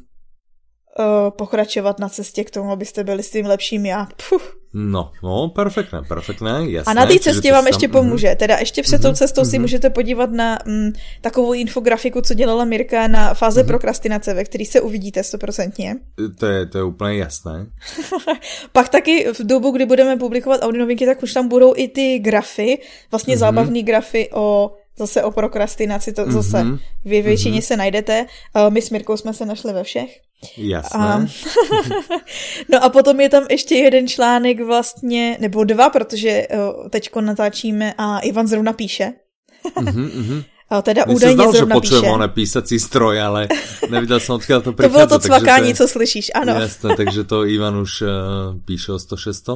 pokračovat 1.29 1.99
na 1.99 2.09
cestě 2.09 2.43
k 2.43 2.51
tomu, 2.51 2.71
abyste 2.71 3.03
byli 3.03 3.23
s 3.23 3.31
tím 3.31 3.45
lepším 3.45 3.85
já. 3.85 4.07
Puh. 4.29 4.59
No, 4.73 5.11
no, 5.23 5.49
perfektné, 5.49 6.01
perfektné, 6.07 6.69
jasné. 6.69 6.91
A 6.91 6.93
na 6.93 7.05
té 7.05 7.19
cestě 7.19 7.51
vám 7.51 7.63
tam... 7.63 7.67
ještě 7.67 7.87
pomůže. 7.87 8.35
Teda 8.35 8.57
ještě 8.57 8.81
před 8.81 9.01
mm-hmm. 9.01 9.09
tou 9.09 9.13
cestou 9.13 9.41
mm-hmm. 9.41 9.49
si 9.49 9.57
mhm. 9.57 9.61
můžete 9.61 9.89
podívat 9.89 10.31
na 10.31 10.59
mm, 10.65 10.91
takovou 11.21 11.53
infografiku, 11.53 12.21
co 12.21 12.33
dělala 12.33 12.65
Mirka 12.65 13.07
na 13.07 13.33
fáze 13.33 13.61
mm-hmm. 13.61 13.67
prokrastinace, 13.67 14.33
ve 14.33 14.43
který 14.43 14.65
se 14.65 14.81
uvidíte 14.81 15.23
stoprocentně. 15.23 15.95
To 16.39 16.45
je, 16.45 16.65
to 16.65 16.77
je 16.77 16.83
úplně 16.83 17.17
jasné. 17.17 17.65
Pak 18.71 18.89
taky 18.89 19.27
v 19.33 19.39
dobu, 19.39 19.71
kdy 19.71 19.85
budeme 19.85 20.17
publikovat 20.17 20.61
audio 20.63 20.79
novinky, 20.79 21.05
tak 21.05 21.23
už 21.23 21.33
tam 21.33 21.47
budou 21.47 21.73
i 21.75 21.87
ty 21.87 22.19
grafy, 22.19 22.79
vlastně 23.11 23.35
mm-hmm. 23.35 23.39
zábavné 23.39 23.81
grafy 23.81 24.29
o 24.33 24.71
zase 24.99 25.23
o 25.23 25.31
prokrastinaci, 25.31 26.13
to 26.13 26.25
mm-hmm. 26.25 26.31
zase 26.31 26.65
vy 27.05 27.21
většině 27.21 27.59
mm-hmm. 27.59 27.67
se 27.67 27.77
najdete. 27.77 28.25
Uh, 28.55 28.73
my 28.73 28.81
s 28.81 28.89
Mirkou 28.89 29.17
jsme 29.17 29.33
se 29.33 29.45
našli 29.45 29.73
ve 29.73 29.83
všech. 29.83 30.19
Jasné. 30.57 30.99
A, 30.99 31.25
no 32.71 32.83
a 32.83 32.89
potom 32.89 33.19
je 33.19 33.29
tam 33.29 33.43
ještě 33.49 33.75
jeden 33.75 34.07
článek 34.07 34.61
vlastně, 34.61 35.37
nebo 35.39 35.63
dva, 35.63 35.89
protože 35.89 36.47
uh, 36.47 36.89
teďko 36.89 37.21
natáčíme 37.21 37.93
a 37.97 38.19
Ivan 38.19 38.47
zrovna 38.47 38.73
píše. 38.73 39.13
mm-hmm, 39.75 40.09
mm-hmm. 40.09 40.43
A 40.69 40.81
teda 40.81 41.03
Mně 41.05 41.15
údajně 41.15 41.33
zdal, 41.33 41.51
zrovna 41.53 41.75
že 41.75 41.79
počujeme 41.79 42.27
písací 42.27 42.79
stroj, 42.79 43.21
ale 43.21 43.47
neviděl 43.89 44.19
jsem, 44.19 44.35
odkiaľ 44.35 44.61
to 44.61 44.73
přichází. 44.73 44.93
To 44.93 44.97
bylo 44.97 45.07
to 45.07 45.19
cvakání, 45.19 45.63
to 45.63 45.69
je... 45.69 45.75
co 45.75 45.87
slyšíš, 45.87 46.31
ano. 46.35 46.53
Jasné, 46.53 46.95
takže 46.95 47.23
to 47.23 47.45
Ivan 47.45 47.77
už 47.77 48.01
uh, 48.01 48.07
píše 48.65 48.91
o 48.91 48.99
106. 48.99 49.49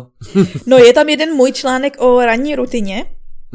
no 0.68 0.78
je 0.78 0.94
tam 0.94 1.10
jeden 1.10 1.34
můj 1.34 1.52
článek 1.52 2.02
o 2.02 2.26
ranní 2.26 2.56
rutině, 2.56 3.06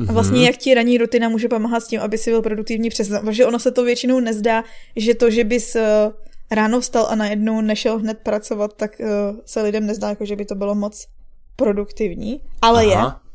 a 0.08 0.12
vlastně 0.12 0.46
jak 0.46 0.56
ti 0.56 0.74
ranní 0.74 0.98
rutina 0.98 1.28
může 1.28 1.48
pomáhat 1.48 1.80
s 1.80 1.88
tím, 1.88 2.00
aby 2.00 2.18
si 2.18 2.30
byl 2.30 2.42
produktivní 2.42 2.90
přes 2.90 3.08
protože 3.20 3.46
ono 3.46 3.58
se 3.58 3.70
to 3.70 3.84
většinou 3.84 4.20
nezdá, 4.20 4.64
že 4.96 5.14
to, 5.14 5.30
že 5.30 5.44
bys 5.44 5.74
uh, 5.74 5.82
ráno 6.50 6.80
vstal 6.80 7.06
a 7.10 7.14
najednou 7.14 7.60
nešel 7.60 7.98
hned 7.98 8.18
pracovat, 8.18 8.76
tak 8.76 8.90
uh, 9.00 9.06
se 9.44 9.62
lidem 9.62 9.86
nezdá, 9.86 10.08
jako 10.08 10.24
že 10.24 10.36
by 10.36 10.44
to 10.44 10.54
bylo 10.54 10.74
moc 10.74 11.06
produktivní, 11.56 12.40
ale 12.62 12.84
Aha. 12.94 13.22
je. 13.24 13.28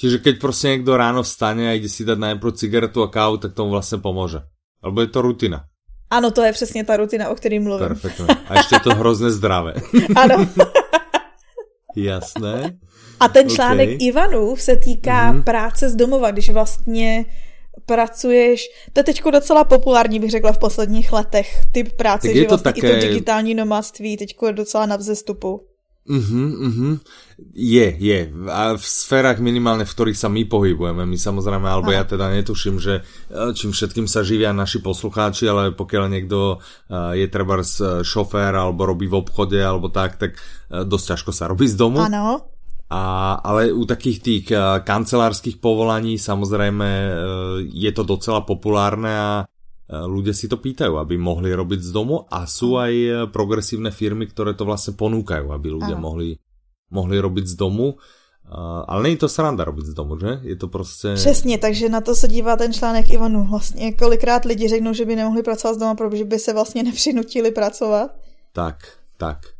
Čiže 0.00 0.18
keď 0.18 0.40
prostě 0.40 0.68
někdo 0.68 0.96
ráno 0.96 1.22
vstane 1.22 1.70
a 1.70 1.72
jde 1.72 1.88
si 1.88 2.04
dát 2.04 2.18
najprv 2.18 2.52
cigaretu 2.54 3.02
a 3.02 3.08
kávu, 3.08 3.36
tak 3.36 3.54
tomu 3.54 3.70
vlastně 3.70 3.98
pomůže. 3.98 4.38
Alebo 4.82 5.00
je 5.00 5.06
to 5.06 5.22
rutina. 5.22 5.64
Ano, 6.10 6.30
to 6.30 6.42
je 6.42 6.52
přesně 6.52 6.84
ta 6.84 6.96
rutina, 6.96 7.28
o 7.28 7.34
který 7.34 7.58
mluvím. 7.58 7.88
Perfektně. 7.88 8.26
A 8.48 8.56
ještě 8.56 8.76
to 8.78 8.94
hrozně 8.94 9.30
zdravé. 9.30 9.74
ano. 10.16 10.48
Jasné. 11.96 12.78
A 13.20 13.28
ten 13.28 13.48
článek 13.48 13.88
okay. 13.88 13.96
Ivanův 14.00 14.62
se 14.62 14.76
týká 14.76 15.32
mm-hmm. 15.32 15.44
práce 15.44 15.90
z 15.90 15.96
domova, 15.96 16.30
když 16.30 16.50
vlastně 16.50 17.24
pracuješ, 17.86 18.68
to 18.92 19.00
je 19.00 19.04
teď 19.04 19.22
docela 19.32 19.64
populární, 19.64 20.20
bych 20.20 20.30
řekla, 20.30 20.52
v 20.52 20.58
posledních 20.58 21.12
letech, 21.12 21.64
typ 21.72 21.92
práce, 21.92 22.34
že 22.34 22.48
vlastně 22.48 22.72
také... 22.72 22.90
i 22.90 22.94
to 22.94 23.08
digitální 23.08 23.54
nomadství 23.54 24.16
teď 24.16 24.36
je 24.46 24.52
docela 24.52 24.86
na 24.86 24.96
vzestupu. 24.96 25.66
Uh-huh, 26.06 26.48
uh-huh. 26.70 26.94
Je, 27.52 27.86
je. 27.98 28.18
A 28.46 28.78
v 28.78 28.86
sférach 28.86 29.42
minimálne, 29.42 29.82
v 29.82 29.90
ktorých 29.90 30.14
sa 30.14 30.30
my 30.30 30.46
pohybujeme, 30.46 31.02
my 31.02 31.18
samozrejme, 31.18 31.66
alebo 31.66 31.90
ja 31.90 32.06
teda 32.06 32.30
netuším, 32.30 32.78
že 32.78 33.02
e, 33.26 33.52
čím 33.52 33.74
všetkým 33.74 34.06
sa 34.06 34.22
živia 34.22 34.54
naši 34.54 34.78
poslucháči, 34.78 35.50
ale 35.50 35.74
pokiaľ 35.74 36.04
niekto 36.06 36.62
e, 36.88 37.20
je 37.20 37.26
treba 37.26 37.58
e, 37.58 37.66
šofér 38.06 38.54
alebo 38.54 38.86
robí 38.86 39.10
v 39.10 39.18
obchode 39.18 39.58
alebo 39.58 39.90
tak, 39.90 40.16
tak 40.16 40.38
dosť 40.70 41.06
ťažko 41.18 41.30
sa 41.34 41.50
robí 41.50 41.66
z 41.66 41.74
domu. 41.74 41.98
Áno. 41.98 42.54
A, 42.86 43.02
ale 43.42 43.74
u 43.74 43.82
takých 43.82 44.18
tých 44.22 44.44
kancelárskych 44.86 45.58
povolaní 45.58 46.22
samozrejme 46.22 46.88
je 47.66 47.90
to 47.90 48.06
docela 48.06 48.46
populárne 48.46 49.10
a 49.10 49.30
ľudia 49.88 50.34
si 50.34 50.50
to 50.50 50.58
pýtajú, 50.58 50.98
aby 50.98 51.14
mohli 51.18 51.54
robiť 51.54 51.80
z 51.80 51.90
domu 51.94 52.26
a 52.30 52.46
sú 52.46 52.74
aj 52.74 53.30
progresívne 53.30 53.94
firmy, 53.94 54.26
ktoré 54.26 54.54
to 54.58 54.66
vlastne 54.66 54.98
ponúkajú, 54.98 55.54
aby 55.54 55.68
ľudia 55.70 55.94
mohli, 55.94 56.38
mohli 56.90 57.16
robiť 57.18 57.44
z 57.46 57.54
domu. 57.54 57.94
Uh, 58.46 58.86
ale 58.86 59.02
není 59.02 59.18
to 59.18 59.26
sranda 59.26 59.66
robiť 59.66 59.90
z 59.90 59.94
domu, 59.94 60.18
že? 60.18 60.38
Je 60.42 60.56
to 60.56 60.68
prostě... 60.68 61.14
Přesně, 61.14 61.58
takže 61.58 61.88
na 61.88 62.00
to 62.00 62.14
se 62.14 62.28
dívá 62.28 62.56
ten 62.56 62.72
článek 62.72 63.10
Ivanu. 63.10 63.44
Vlastně 63.50 63.92
kolikrát 63.92 64.44
lidi 64.44 64.68
řeknou, 64.68 64.92
že 64.92 65.04
by 65.04 65.16
nemohli 65.16 65.42
pracovat 65.42 65.74
z 65.74 65.78
doma, 65.78 65.94
protože 65.94 66.24
by 66.24 66.38
se 66.38 66.52
vlastně 66.52 66.82
nepřinutili 66.82 67.50
pracovat. 67.50 68.10
Tak, 68.52 68.76
tak. 69.16 69.55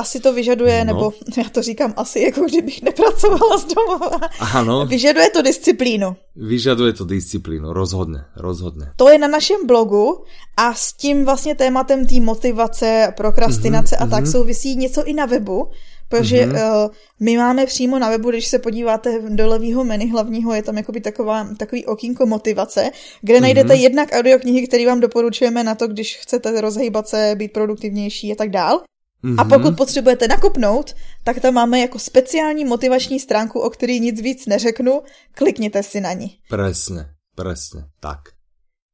Asi 0.00 0.20
to 0.20 0.32
vyžaduje, 0.32 0.84
no. 0.84 0.94
nebo 0.94 1.12
já 1.36 1.44
to 1.48 1.62
říkám 1.62 1.94
asi, 1.96 2.20
jako 2.20 2.40
kdybych 2.40 2.82
nepracovala 2.82 3.58
z 3.58 3.64
domova. 3.64 4.10
Ano. 4.54 4.86
Vyžaduje 4.86 5.30
to 5.30 5.42
disciplínu. 5.42 6.16
Vyžaduje 6.36 6.92
to 6.92 7.04
disciplínu, 7.04 7.72
rozhodně, 7.72 8.18
rozhodně. 8.36 8.86
To 8.96 9.08
je 9.08 9.18
na 9.18 9.28
našem 9.28 9.66
blogu 9.66 10.24
a 10.56 10.74
s 10.74 10.92
tím 10.92 11.24
vlastně 11.24 11.54
tématem 11.54 12.06
té 12.06 12.20
motivace, 12.20 13.12
prokrastinace 13.16 13.96
mm-hmm, 13.96 14.04
a 14.04 14.06
tak 14.06 14.24
mm-hmm. 14.24 14.32
souvisí 14.32 14.76
něco 14.76 15.04
i 15.04 15.12
na 15.12 15.26
webu, 15.26 15.68
Protože 16.10 16.46
mm-hmm. 16.46 16.84
uh, 16.84 16.90
my 17.20 17.36
máme 17.36 17.66
přímo 17.66 17.98
na 17.98 18.10
webu, 18.10 18.30
když 18.30 18.46
se 18.46 18.58
podíváte 18.58 19.22
do 19.28 19.46
levého 19.46 19.84
menu 19.84 20.08
hlavního, 20.10 20.54
je 20.54 20.62
tam 20.62 20.76
jakoby 20.76 21.00
taková, 21.00 21.48
takový 21.56 21.86
okýnko 21.86 22.26
motivace, 22.26 22.90
kde 23.20 23.34
mm-hmm. 23.34 23.40
najdete 23.40 23.74
jednak 23.76 24.08
audioknihy, 24.12 24.68
které 24.68 24.86
vám 24.86 25.00
doporučujeme 25.00 25.64
na 25.64 25.74
to, 25.74 25.88
když 25.88 26.16
chcete 26.16 26.60
rozhýbat 26.60 27.08
se, 27.08 27.34
být 27.38 27.52
produktivnější 27.52 28.32
a 28.32 28.34
tak 28.34 28.50
dál. 28.50 28.80
Mm-hmm. 29.24 29.40
A 29.40 29.44
pokud 29.44 29.76
potřebujete 29.76 30.28
nakopnout, 30.28 30.96
tak 31.24 31.40
tam 31.40 31.54
máme 31.54 31.80
jako 31.80 31.98
speciální 31.98 32.64
motivační 32.64 33.20
stránku, 33.20 33.60
o 33.60 33.70
který 33.70 34.00
nic 34.00 34.20
víc 34.20 34.46
neřeknu, 34.46 35.02
klikněte 35.32 35.82
si 35.82 36.00
na 36.00 36.12
ní. 36.12 36.38
Presne, 36.48 37.14
presne, 37.36 37.88
tak. 38.00 38.32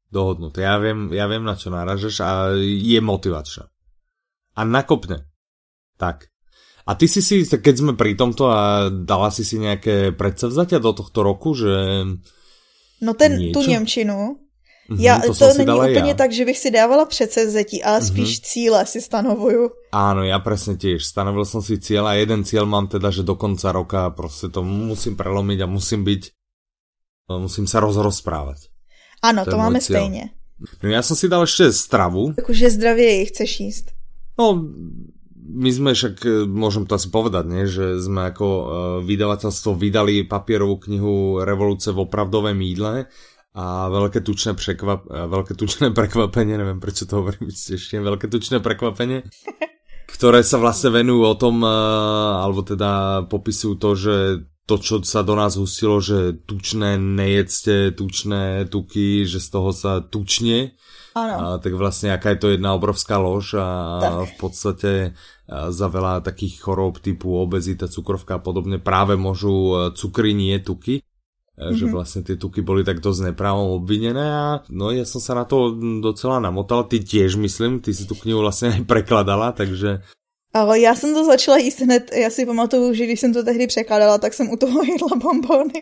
Dohodnuté. 0.06 0.62
Ja 0.62 0.78
viem, 0.78 1.10
ja 1.10 1.26
viem, 1.26 1.42
na 1.42 1.58
čo 1.58 1.68
náražeš 1.68 2.22
a 2.22 2.30
je 2.62 3.00
motivačná. 3.02 3.66
A 4.54 4.60
nakopne. 4.62 5.26
Tak. 5.98 6.30
A 6.86 6.94
ty 6.94 7.10
si 7.10 7.18
si, 7.18 7.42
keď 7.42 7.74
sme 7.74 7.92
pri 7.98 8.14
tomto 8.14 8.46
a 8.46 8.86
dala 8.86 9.34
si 9.34 9.42
si 9.42 9.58
nejaké 9.58 10.14
predsavzatia 10.14 10.78
do 10.78 10.94
tohto 10.94 11.26
roku, 11.26 11.58
že... 11.58 12.06
No 13.02 13.12
ten, 13.18 13.34
niečo? 13.34 13.58
tu 13.58 13.60
Němčinu, 13.66 14.45
mm-hmm, 14.90 15.00
ja, 15.02 15.18
to, 15.18 15.34
to 15.34 15.54
není 15.58 15.74
úplně 15.74 16.12
ja. 16.12 16.14
tak, 16.14 16.32
že 16.32 16.44
bych 16.44 16.58
si 16.58 16.70
dávala 16.70 17.04
předsevzetí, 17.04 17.82
ale 17.82 17.98
mm-hmm. 17.98 18.06
spíš 18.06 18.40
cíle 18.40 18.86
si 18.86 19.00
stanovuju. 19.00 19.70
Áno, 19.92 20.22
ja 20.22 20.38
presne 20.38 20.76
tiež. 20.76 21.02
Stanovil 21.02 21.48
som 21.48 21.64
si 21.64 21.80
cieľ 21.80 22.12
a 22.12 22.18
jeden 22.20 22.44
cieľ 22.44 22.68
mám 22.68 22.86
teda, 22.86 23.08
že 23.08 23.24
do 23.24 23.34
konca 23.34 23.72
roka 23.72 24.10
proste 24.12 24.52
to 24.52 24.60
musím 24.60 25.16
prelomiť 25.16 25.58
a 25.64 25.66
musím 25.66 26.04
byť, 26.04 26.22
musím 27.32 27.64
sa 27.64 27.80
rozrozprávať. 27.80 28.68
Áno, 29.24 29.48
to, 29.48 29.54
to 29.54 29.56
máme 29.56 29.80
cieľ. 29.80 29.96
stejne. 29.96 30.24
No 30.80 30.88
ja 30.88 31.04
som 31.04 31.16
si 31.16 31.28
dal 31.28 31.44
ešte 31.44 31.68
stravu. 31.72 32.32
Takže 32.36 32.72
zdravie 32.72 33.28
chceš 33.28 33.50
jíst. 33.60 33.86
No, 34.36 34.56
my 35.46 35.70
sme 35.70 35.90
však, 35.94 36.14
e, 36.26 36.44
môžem 36.44 36.84
to 36.84 36.96
asi 36.98 37.08
povedať, 37.08 37.44
nie? 37.46 37.64
že 37.70 38.02
sme 38.02 38.28
ako 38.34 38.46
uh, 38.46 38.66
vydavateľstvo 39.06 39.70
vydali 39.78 40.26
papierovú 40.26 40.82
knihu 40.90 41.40
Revolúce 41.40 41.94
v 41.94 42.02
opravdovém 42.02 42.58
jídle 42.60 43.06
a 43.56 43.88
veľké 43.88 44.20
tučné, 44.20 44.52
překvap, 44.52 45.08
veľké 45.08 45.56
tučné 45.56 45.88
prekvapenie, 45.96 46.60
neviem 46.60 46.76
prečo 46.76 47.08
to 47.08 47.24
hovorím 47.24 47.48
ešte, 47.48 47.96
veľké 47.96 48.28
tučné 48.28 48.60
prekvapenie, 48.60 49.24
ktoré 50.14 50.44
sa 50.44 50.60
vlastne 50.60 50.92
venujú 50.92 51.24
o 51.24 51.34
tom, 51.40 51.64
uh, 51.64 52.44
alebo 52.44 52.60
teda 52.60 53.24
popisujú 53.32 53.74
to, 53.80 53.90
že 53.96 54.16
to, 54.66 54.76
čo 54.82 54.94
sa 55.06 55.22
do 55.22 55.38
nás 55.38 55.56
hustilo, 55.56 56.02
že 56.02 56.36
tučné 56.44 56.98
nejedzte, 57.00 57.94
tučné 57.96 58.66
tuky, 58.66 59.22
že 59.24 59.38
z 59.38 59.48
toho 59.48 59.70
sa 59.70 60.02
tučne, 60.02 60.74
a, 61.16 61.56
tak 61.62 61.72
vlastne 61.72 62.12
aká 62.12 62.34
je 62.36 62.40
to 62.42 62.48
jedna 62.52 62.76
obrovská 62.76 63.16
lož 63.16 63.56
a 63.56 63.68
tak. 64.02 64.12
v 64.26 64.32
podstate 64.36 64.92
za 65.48 65.86
veľa 65.86 66.26
takých 66.26 66.58
chorób 66.60 66.98
typu 66.98 67.38
obezita, 67.38 67.86
cukrovka 67.86 68.36
a 68.36 68.42
podobne 68.42 68.82
práve 68.82 69.14
môžu 69.14 69.54
e, 69.54 69.74
cukry, 69.94 70.34
nie 70.34 70.58
tuky. 70.58 71.05
Mm-hmm. 71.56 71.72
Že 71.72 71.86
mhm. 71.88 71.92
vlastne 71.96 72.20
tie 72.20 72.36
tuky 72.36 72.60
boli 72.60 72.84
tak 72.84 73.00
dosť 73.00 73.32
neprávom 73.32 73.80
obvinené 73.80 74.28
a 74.28 74.60
no 74.68 74.92
ja 74.92 75.08
som 75.08 75.24
sa 75.24 75.32
na 75.32 75.48
to 75.48 75.72
docela 76.04 76.36
namotal. 76.36 76.84
Ty 76.84 77.00
tiež 77.00 77.40
myslím, 77.40 77.80
ty 77.80 77.96
si 77.96 78.04
tu 78.04 78.12
knihu 78.12 78.44
vlastne 78.44 78.76
aj 78.76 78.84
prekladala, 78.84 79.56
takže... 79.56 80.04
Ale 80.52 80.80
já 80.80 80.94
jsem 80.94 81.14
to 81.14 81.24
začala 81.24 81.56
jíst 81.56 81.80
hned, 81.80 82.10
já 82.12 82.30
si 82.30 82.46
pamatuju, 82.46 82.94
že 82.94 83.04
když 83.04 83.20
jsem 83.20 83.32
to 83.32 83.44
tehdy 83.44 83.66
překladala, 83.66 84.18
tak 84.18 84.34
jsem 84.34 84.50
u 84.50 84.56
toho 84.56 84.84
jedla 84.92 85.16
bombony. 85.16 85.80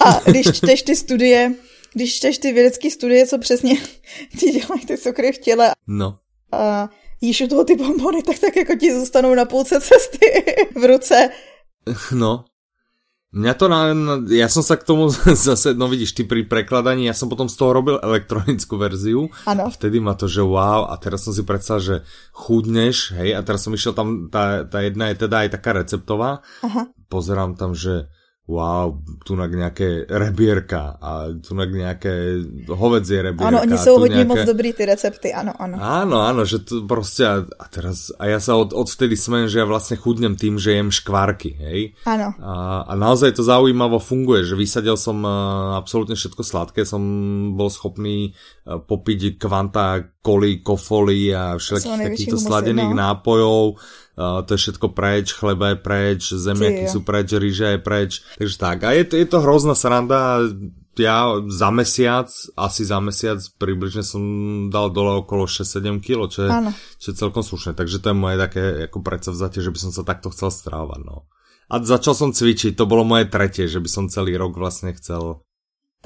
A 0.00 0.20
když 0.30 0.52
čteš 0.52 0.82
ty 0.82 0.96
studie, 0.96 1.54
když 1.94 2.16
čteš 2.16 2.38
ty 2.38 2.52
vědecké 2.52 2.90
studie, 2.90 3.26
co 3.26 3.38
přesně 3.38 3.74
ti 4.38 4.50
dělají 4.50 4.86
ty 4.86 4.98
cukry 4.98 5.32
v 5.32 5.38
těle. 5.38 5.72
No. 5.86 6.18
A 6.52 6.90
jíš 7.20 7.40
u 7.40 7.48
toho 7.48 7.64
ty 7.64 7.76
bombony, 7.76 8.22
tak 8.22 8.38
tak 8.38 8.56
jako 8.56 8.74
ti 8.74 8.94
zůstanou 8.94 9.34
na 9.34 9.44
půlce 9.44 9.80
cesty 9.80 10.44
v 10.74 10.84
ruce. 10.84 11.30
No. 12.12 12.44
Mňa 13.34 13.52
to 13.58 13.66
na, 13.66 13.80
ja 14.30 14.46
som 14.46 14.62
sa 14.62 14.78
k 14.78 14.86
tomu 14.86 15.10
zase, 15.46 15.74
no 15.74 15.90
vidíš, 15.90 16.14
ty 16.14 16.22
pri 16.22 16.46
prekladaní, 16.46 17.10
ja 17.10 17.16
som 17.18 17.26
potom 17.26 17.50
z 17.50 17.58
toho 17.58 17.74
robil 17.74 17.96
elektronickú 17.98 18.78
verziu. 18.78 19.26
Ano. 19.42 19.66
A 19.66 19.74
vtedy 19.74 19.98
ma 19.98 20.14
to, 20.14 20.30
že 20.30 20.46
wow, 20.46 20.86
a 20.86 20.94
teraz 21.02 21.26
som 21.26 21.34
si 21.34 21.42
predstavil, 21.42 21.82
že 21.82 21.96
chudneš, 22.30 23.18
hej, 23.18 23.34
a 23.34 23.42
teraz 23.42 23.66
som 23.66 23.74
išiel 23.74 23.90
tam, 23.90 24.30
tá, 24.30 24.62
tá 24.62 24.86
jedna 24.86 25.10
je 25.10 25.26
teda 25.26 25.42
aj 25.42 25.48
taká 25.58 25.74
receptová. 25.74 26.46
Aha. 26.62 26.86
Pozerám 27.10 27.58
tam, 27.58 27.74
že 27.74 28.06
wow, 28.48 29.00
tu 29.24 29.36
na 29.36 29.46
nějaké 29.46 30.04
rebierka 30.08 30.98
a 31.00 31.24
tu 31.48 31.54
na 31.54 31.64
nějaké 31.64 32.36
hovedzie 32.68 33.22
rebierka. 33.22 33.48
Ano, 33.48 33.60
oni 33.60 33.78
jsou 33.78 33.98
hodně 33.98 34.16
nejaké... 34.16 34.28
moc 34.28 34.46
dobrý 34.46 34.72
ty 34.72 34.84
recepty, 34.84 35.32
ano, 35.32 35.52
ano. 35.58 35.78
Áno, 35.80 36.20
áno, 36.20 36.44
že 36.44 36.58
to 36.58 36.82
prostě 36.82 37.26
a, 37.26 37.36
a 37.58 37.64
teraz, 37.68 38.12
a 38.18 38.26
ja 38.26 38.40
sa 38.40 38.56
od, 38.60 38.76
odvtedy 38.76 39.16
smejem, 39.16 39.48
že 39.48 39.58
ja 39.58 39.64
vlastne 39.64 39.96
chudnem 39.96 40.36
tým, 40.36 40.60
že 40.60 40.76
jem 40.76 40.92
škvárky, 40.92 41.56
hej. 41.56 41.80
Áno. 42.04 42.36
A, 42.36 42.84
a 42.84 42.92
naozaj 42.92 43.32
to 43.32 43.42
zaujímavo 43.42 43.96
funguje, 43.96 44.44
že 44.44 44.60
vysadil 44.60 45.00
som 45.00 45.24
uh, 45.24 45.80
absolútne 45.80 46.12
všetko 46.12 46.44
sladké, 46.44 46.84
som 46.84 47.00
bol 47.56 47.72
schopný 47.72 48.36
uh, 48.36 48.76
popiť 48.76 49.40
kvanta 49.40 50.20
koli, 50.20 50.60
kofoly 50.60 51.32
a 51.32 51.56
všetkých 51.56 52.12
takýchto 52.12 52.36
sladených 52.36 52.92
no. 52.92 53.00
nápojov 53.08 53.64
Uh, 54.14 54.46
to 54.46 54.54
je 54.54 54.70
všetko 54.70 54.94
preč, 54.94 55.34
chleba 55.34 55.74
je 55.74 55.78
preč, 55.82 56.20
zemiaky 56.30 56.86
sú 56.86 57.02
preč, 57.02 57.34
rýža 57.34 57.74
je 57.74 57.80
preč. 57.82 58.22
Takže 58.38 58.56
tak. 58.62 58.86
A 58.86 58.94
je 58.94 59.02
to, 59.10 59.14
je 59.18 59.26
to 59.26 59.42
hrozná 59.42 59.74
sranda. 59.74 60.38
Ja 60.94 61.42
za 61.50 61.74
mesiac, 61.74 62.30
asi 62.54 62.86
za 62.86 63.02
mesiac 63.02 63.42
približne 63.58 64.06
som 64.06 64.22
dal 64.70 64.94
dole 64.94 65.26
okolo 65.26 65.50
6-7 65.50 65.98
kg, 65.98 66.30
čo 66.30 66.46
je, 66.46 66.50
čo 67.02 67.06
je 67.10 67.18
celkom 67.18 67.42
slušné. 67.42 67.74
Takže 67.74 67.98
to 67.98 68.14
je 68.14 68.16
moje 68.16 68.38
také 68.38 68.86
ako 68.86 69.02
predsavzatie, 69.02 69.58
že 69.58 69.74
by 69.74 69.78
som 69.82 69.90
sa 69.90 70.06
takto 70.06 70.30
chcel 70.30 70.54
strávať. 70.54 71.02
No. 71.02 71.26
A 71.66 71.82
začal 71.82 72.14
som 72.14 72.30
cvičiť, 72.30 72.78
to 72.78 72.86
bolo 72.86 73.02
moje 73.02 73.26
tretie, 73.26 73.66
že 73.66 73.82
by 73.82 73.90
som 73.90 74.06
celý 74.06 74.38
rok 74.38 74.54
vlastne 74.54 74.94
chcel 74.94 75.42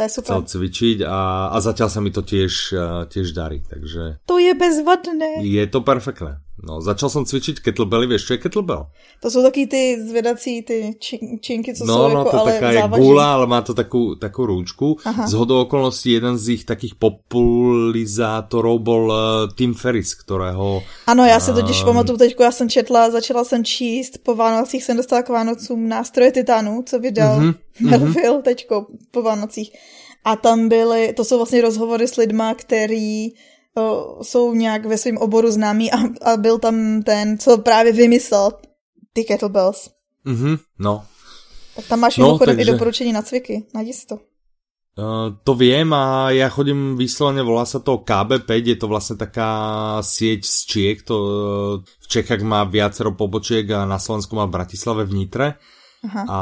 to 0.00 0.06
je 0.06 0.10
super. 0.14 0.30
chcel 0.30 0.42
cvičiť 0.46 0.98
a, 1.04 1.52
a 1.52 1.56
zatiaľ 1.60 1.90
sa 1.92 2.00
mi 2.00 2.08
to 2.08 2.24
tiež, 2.24 2.72
tiež 3.12 3.36
darí, 3.36 3.60
takže... 3.66 4.24
To 4.24 4.40
je 4.40 4.54
bezvadné. 4.56 5.44
Je 5.44 5.64
to 5.68 5.84
perfektné. 5.84 6.40
No, 6.68 6.84
začal 6.84 7.08
som 7.08 7.24
cvičiť 7.24 7.64
kettlebelly, 7.64 8.04
vieš, 8.04 8.28
čo 8.28 8.32
je 8.36 8.44
kettlebell? 8.44 8.92
To 9.24 9.30
jsou 9.30 9.42
taky 9.42 9.66
ty 9.66 9.96
zvedací, 10.08 10.62
ty 10.62 10.94
čin, 11.00 11.40
činky, 11.40 11.74
co 11.74 11.84
no, 11.84 11.94
jsou 11.94 12.08
no, 12.08 12.18
jako, 12.18 12.30
to 12.30 12.40
ale 12.40 12.52
taká 12.52 12.70
je 12.70 12.82
gula, 12.88 13.34
ale 13.34 13.46
má 13.46 13.60
to 13.64 13.74
takú, 13.74 14.14
takú 14.20 14.44
rúčku. 14.46 15.00
Aha. 15.04 15.24
Z 15.26 15.32
hodou 15.32 15.64
okolností 15.64 16.12
jeden 16.12 16.36
z 16.38 16.60
ich 16.60 16.64
takých 16.68 17.00
popularizátorov 17.00 18.84
bol 18.84 19.04
uh, 19.08 19.48
Tim 19.56 19.74
Ferris, 19.74 20.14
ktorého... 20.14 20.82
Ano, 21.06 21.24
já 21.24 21.40
se 21.40 21.52
totiž 21.52 21.80
um... 21.80 21.86
pamatuju 21.86 22.18
teďko, 22.18 22.42
já 22.42 22.52
jsem 22.52 22.68
četla, 22.68 23.10
začala 23.10 23.44
jsem 23.44 23.64
číst, 23.64 24.18
po 24.22 24.34
Vánocích 24.34 24.84
jsem 24.84 24.96
dostala 24.96 25.22
k 25.22 25.28
Vánocům 25.28 25.88
nástroje 25.88 26.32
Titánu, 26.32 26.82
co 26.86 26.98
vydal 26.98 27.40
mm-hmm, 27.40 27.54
Melville 27.80 28.38
mm-hmm. 28.38 28.42
teďko 28.42 28.86
po 29.10 29.22
Vánocích. 29.22 29.72
A 30.24 30.36
tam 30.36 30.68
byly, 30.68 31.12
to 31.12 31.24
jsou 31.24 31.36
vlastně 31.36 31.60
rozhovory 31.60 32.08
s 32.08 32.16
lidma, 32.16 32.54
který 32.54 33.32
jsou 34.22 34.54
nějak 34.54 34.86
ve 34.86 34.98
svém 34.98 35.16
oboru 35.18 35.50
známí 35.50 35.92
a, 35.92 35.98
a 36.22 36.36
byl 36.36 36.58
tam 36.58 37.02
ten, 37.02 37.38
co 37.38 37.58
právě 37.58 37.92
vymyslel 37.92 38.52
ty 39.12 39.24
kettlebells. 39.24 39.90
Mhm, 40.24 40.56
no. 40.78 41.04
Tak 41.76 41.86
tam 41.86 42.00
máš 42.00 42.16
no, 42.16 42.38
takže... 42.38 42.62
i 42.62 42.64
doporučení 42.64 43.12
na 43.12 43.22
cviky, 43.22 43.66
najdi 43.74 43.92
si 43.92 44.06
to. 44.06 44.18
Uh, 44.98 45.30
to 45.46 45.54
viem 45.54 45.86
a 45.94 46.34
ja 46.34 46.50
chodím 46.50 46.98
vyslovene, 46.98 47.46
volá 47.46 47.62
sa 47.62 47.78
to 47.78 48.02
KB5, 48.02 48.50
je 48.50 48.74
to 48.82 48.90
vlastne 48.90 49.14
taká 49.14 49.50
sieť 50.02 50.42
z 50.42 50.58
Čiek, 50.66 51.06
to 51.06 51.14
uh, 51.14 51.30
v 51.86 52.06
Čechách 52.10 52.42
má 52.42 52.66
viacero 52.66 53.14
pobočiek 53.14 53.62
a 53.70 53.86
na 53.86 54.02
Slovensku 54.02 54.34
má 54.34 54.50
v 54.50 54.58
Bratislave 54.58 55.06
v 55.06 55.14
Nitre. 55.14 55.48
Aha. 55.98 56.22
a 56.30 56.38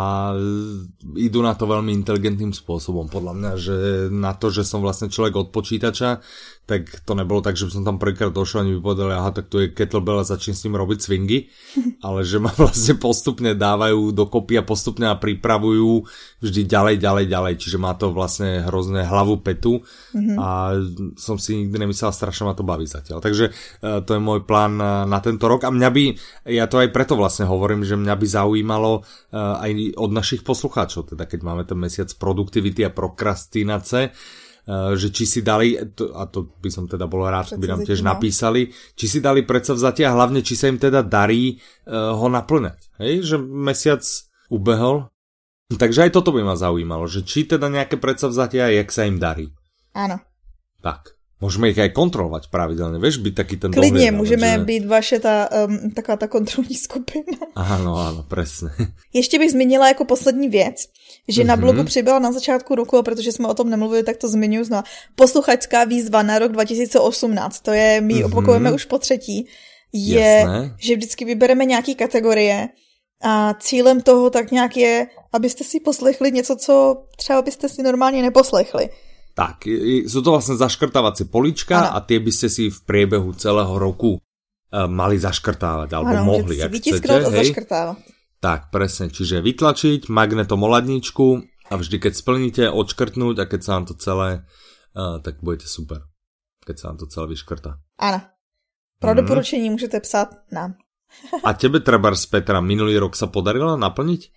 idú 1.17 1.41
na 1.41 1.57
to 1.57 1.65
veľmi 1.65 1.89
inteligentným 1.89 2.53
spôsobom, 2.53 3.09
podľa 3.09 3.33
mňa, 3.33 3.53
že 3.57 3.77
na 4.13 4.37
to, 4.37 4.53
že 4.53 4.69
som 4.69 4.85
vlastne 4.85 5.09
človek 5.09 5.33
od 5.33 5.49
počítača, 5.49 6.21
tak 6.67 7.07
to 7.07 7.15
nebolo 7.15 7.39
tak, 7.39 7.55
že 7.55 7.71
by 7.71 7.73
som 7.79 7.85
tam 7.87 8.03
prvýkrát 8.03 8.35
došiel 8.35 8.67
a 8.67 8.75
by 8.75 8.83
povedali, 8.83 9.15
aha, 9.15 9.31
tak 9.31 9.47
to 9.47 9.63
je 9.63 9.71
kettlebell 9.71 10.19
a 10.19 10.27
začnem 10.27 10.59
s 10.59 10.67
ním 10.67 10.75
robiť 10.75 10.99
swingy, 10.99 11.39
ale 12.07 12.27
že 12.27 12.43
ma 12.43 12.51
vlastne 12.51 12.99
postupne 12.99 13.55
dávajú 13.55 14.11
dokopy 14.11 14.59
a 14.59 14.67
postupne 14.67 15.07
ma 15.07 15.15
pripravujú 15.15 16.03
vždy 16.43 16.63
ďalej, 16.67 16.99
ďalej, 16.99 17.27
ďalej, 17.31 17.55
čiže 17.63 17.79
má 17.79 17.95
to 17.95 18.11
vlastne 18.11 18.67
hrozné 18.67 19.07
hlavu 19.07 19.39
petu 19.47 19.87
mm-hmm. 20.11 20.37
a 20.43 20.75
som 21.15 21.39
si 21.39 21.55
nikdy 21.55 21.87
nemyslel, 21.87 22.11
strašne 22.11 22.51
ma 22.51 22.59
to 22.59 22.67
baví 22.67 22.91
zatiaľ. 22.91 23.23
Takže 23.23 23.55
uh, 23.55 24.03
to 24.03 24.19
je 24.19 24.21
môj 24.21 24.43
plán 24.43 24.75
na, 24.75 25.07
na 25.07 25.23
tento 25.23 25.47
rok 25.47 25.63
a 25.63 25.71
mňa 25.71 25.89
by, 25.95 26.05
ja 26.51 26.67
to 26.67 26.83
aj 26.83 26.91
preto 26.91 27.15
vlastne 27.15 27.47
hovorím, 27.47 27.87
že 27.87 27.95
mňa 27.95 28.15
by 28.19 28.27
zaujímalo 28.27 29.07
uh, 29.07 29.63
aj 29.63 29.95
od 29.95 30.11
našich 30.11 30.43
poslucháčov, 30.43 31.15
teda 31.15 31.31
keď 31.31 31.47
máme 31.47 31.63
ten 31.63 31.79
mesiac 31.79 32.11
produktivity 32.19 32.83
a 32.83 32.91
prokrastinace, 32.91 34.11
že 34.67 35.15
či 35.15 35.25
si 35.31 35.41
dali, 35.47 35.79
a 35.79 36.23
to 36.27 36.59
by 36.59 36.71
som 36.71 36.91
teda 36.91 37.07
bol 37.07 37.23
rád, 37.23 37.55
by 37.55 37.67
nám 37.71 37.87
tiež 37.87 38.03
napísali, 38.03 38.75
či 38.99 39.07
si 39.07 39.19
dali 39.23 39.47
predsavzatia 39.47 40.11
a 40.11 40.17
hlavne, 40.19 40.43
či 40.43 40.59
sa 40.59 40.67
im 40.67 40.77
teda 40.77 41.07
darí 41.07 41.55
uh, 41.55 42.13
ho 42.19 42.27
naplňať. 42.27 42.99
Hej, 42.99 43.15
že 43.31 43.37
mesiac 43.39 44.03
ubehol. 44.51 45.07
Takže 45.67 46.07
aj 46.07 46.15
toto 46.15 46.31
by 46.31 46.47
ma 46.47 46.55
zaujímalo, 46.55 47.11
že 47.11 47.27
či 47.27 47.47
teda 47.47 47.67
nejaké 47.67 47.99
predsavzatia 47.99 48.71
jak 48.71 48.91
sa 48.91 49.07
im 49.07 49.19
darí. 49.19 49.51
Áno. 49.95 50.23
Tak. 50.79 51.16
Môžeme 51.37 51.69
ich 51.69 51.77
aj 51.77 51.93
kontrolovať 51.93 52.49
pravidelne, 52.49 52.97
vieš, 52.97 53.21
byť 53.21 53.35
taký 53.37 53.61
ten 53.61 53.69
Klidne, 53.69 54.09
dohľad, 54.09 54.17
můžeme 54.17 54.49
že... 54.53 54.59
být 54.65 54.85
vaše 54.89 55.21
ta, 55.21 55.49
um, 55.69 55.91
taková 55.93 56.17
ta 56.17 56.29
kontrolní 56.33 56.77
skupina. 56.87 57.37
Áno, 57.53 57.93
áno, 58.01 58.25
presne. 58.25 58.73
Ještě 59.13 59.39
bych 59.39 59.51
zmínila 59.51 59.89
jako 59.89 60.05
poslední 60.05 60.49
věc, 60.49 60.89
že 61.29 61.43
mm-hmm. 61.43 61.47
na 61.47 61.57
blogu 61.57 61.79
mhm. 61.79 61.87
přibyla 61.87 62.19
na 62.19 62.33
začátku 62.33 62.75
roku, 62.75 62.97
a 62.97 63.03
protože 63.03 63.33
jsme 63.33 63.49
o 63.49 63.55
tom 63.55 63.71
nemluvili, 63.71 64.03
tak 64.03 64.17
to 64.17 64.29
zmiňuji 64.29 64.65
znovu. 64.65 64.83
Posluchačská 65.15 65.85
výzva 65.85 66.23
na 66.23 66.39
rok 66.39 66.53
2018, 66.53 67.61
to 67.61 67.73
je, 67.73 68.01
my 68.01 68.15
mm-hmm. 68.15 68.27
opakujeme 68.27 68.73
už 68.73 68.85
po 68.85 68.99
třetí, 68.99 69.47
je, 69.93 70.21
Jasné. 70.21 70.75
že 70.81 70.97
vždycky 70.97 71.25
vybereme 71.25 71.65
nějaký 71.65 71.95
kategorie 71.95 72.69
a 73.23 73.55
cílem 73.55 74.01
toho 74.01 74.31
tak 74.31 74.51
nějak 74.51 74.77
je, 74.77 75.07
abyste 75.33 75.65
si 75.65 75.81
poslechli 75.81 76.33
něco, 76.33 76.57
co 76.57 76.97
třeba 77.17 77.43
byste 77.43 77.69
si 77.69 77.83
normálně 77.83 78.23
neposlechli. 78.23 78.89
Tak, 79.37 79.69
sú 80.09 80.25
to 80.25 80.33
vlastne 80.33 80.57
zaškrtávacie 80.57 81.29
polička 81.29 81.77
ano. 81.77 81.91
a 81.93 81.99
tie 82.01 82.25
by 82.25 82.33
ste 82.33 82.49
si 82.49 82.65
v 82.73 82.79
priebehu 82.89 83.37
celého 83.37 83.77
roku 83.77 84.17
uh, 84.17 84.89
mali 84.89 85.21
zaškrtávať, 85.21 85.93
alebo 85.93 86.15
ano, 86.17 86.25
mohli, 86.25 86.57
ak 86.57 86.73
chcete. 86.73 87.05
Hej? 87.37 87.53
Tak, 88.41 88.73
presne, 88.73 89.13
čiže 89.13 89.45
vytlačiť 89.45 90.09
magnetom 90.09 90.65
oladničku 90.65 91.45
a 91.69 91.75
vždy, 91.77 91.97
keď 92.01 92.13
splníte, 92.17 92.65
odškrtnúť 92.73 93.37
a 93.37 93.45
keď 93.45 93.61
sa 93.61 93.71
vám 93.77 93.85
to 93.93 93.95
celé, 94.01 94.41
uh, 94.97 95.21
tak 95.21 95.45
budete 95.45 95.69
super. 95.69 96.09
Keď 96.65 96.75
sa 96.81 96.85
vám 96.89 96.99
to 97.05 97.07
celé 97.13 97.37
vyškrta. 97.37 97.77
Áno. 98.01 98.21
Pro 98.97 99.13
mm. 99.13 99.21
doporučení 99.21 99.69
môžete 99.69 100.01
psať 100.01 100.49
nám. 100.49 100.81
a 101.45 101.53
tebe 101.53 101.85
treba 101.85 102.09
z 102.17 102.25
Petra 102.33 102.65
minulý 102.65 102.97
rok 102.97 103.13
sa 103.13 103.29
podarilo 103.29 103.77
naplniť? 103.77 104.33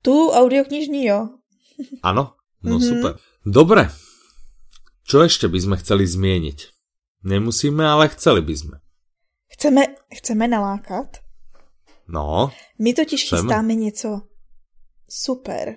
Tu 0.00 0.16
audioknižní, 0.32 1.04
jo. 1.04 1.36
Áno? 2.00 2.32
No 2.64 2.80
mm-hmm. 2.80 2.88
super. 2.88 3.12
Dobre, 3.44 3.86
čo 5.08 5.24
ešte 5.24 5.48
by 5.48 5.56
sme 5.56 5.76
chceli 5.80 6.04
zmieniť? 6.04 6.58
Nemusíme, 7.24 7.80
ale 7.80 8.12
chceli 8.12 8.44
by 8.44 8.54
sme. 8.54 8.76
Chceme, 9.48 9.96
chceme 10.12 10.44
nalákat? 10.44 11.24
No. 12.08 12.52
My 12.78 12.92
totiž 12.94 13.24
chceme. 13.24 13.40
chystáme 13.40 13.74
něco 13.74 14.20
super. 15.08 15.76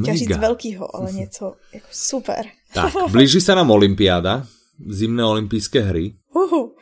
Chtěl 0.00 0.16
říct 0.16 0.36
velkýho, 0.36 0.96
ale 0.96 1.12
něco 1.24 1.54
jako 1.72 1.86
super. 1.90 2.46
Tak, 2.74 2.92
blíži 3.10 3.40
sa 3.40 3.58
nám 3.58 3.70
Olympiáda, 3.74 4.46
zimné 4.78 5.24
olympijské 5.24 5.80
hry. 5.80 6.14
Uhu. 6.30 6.76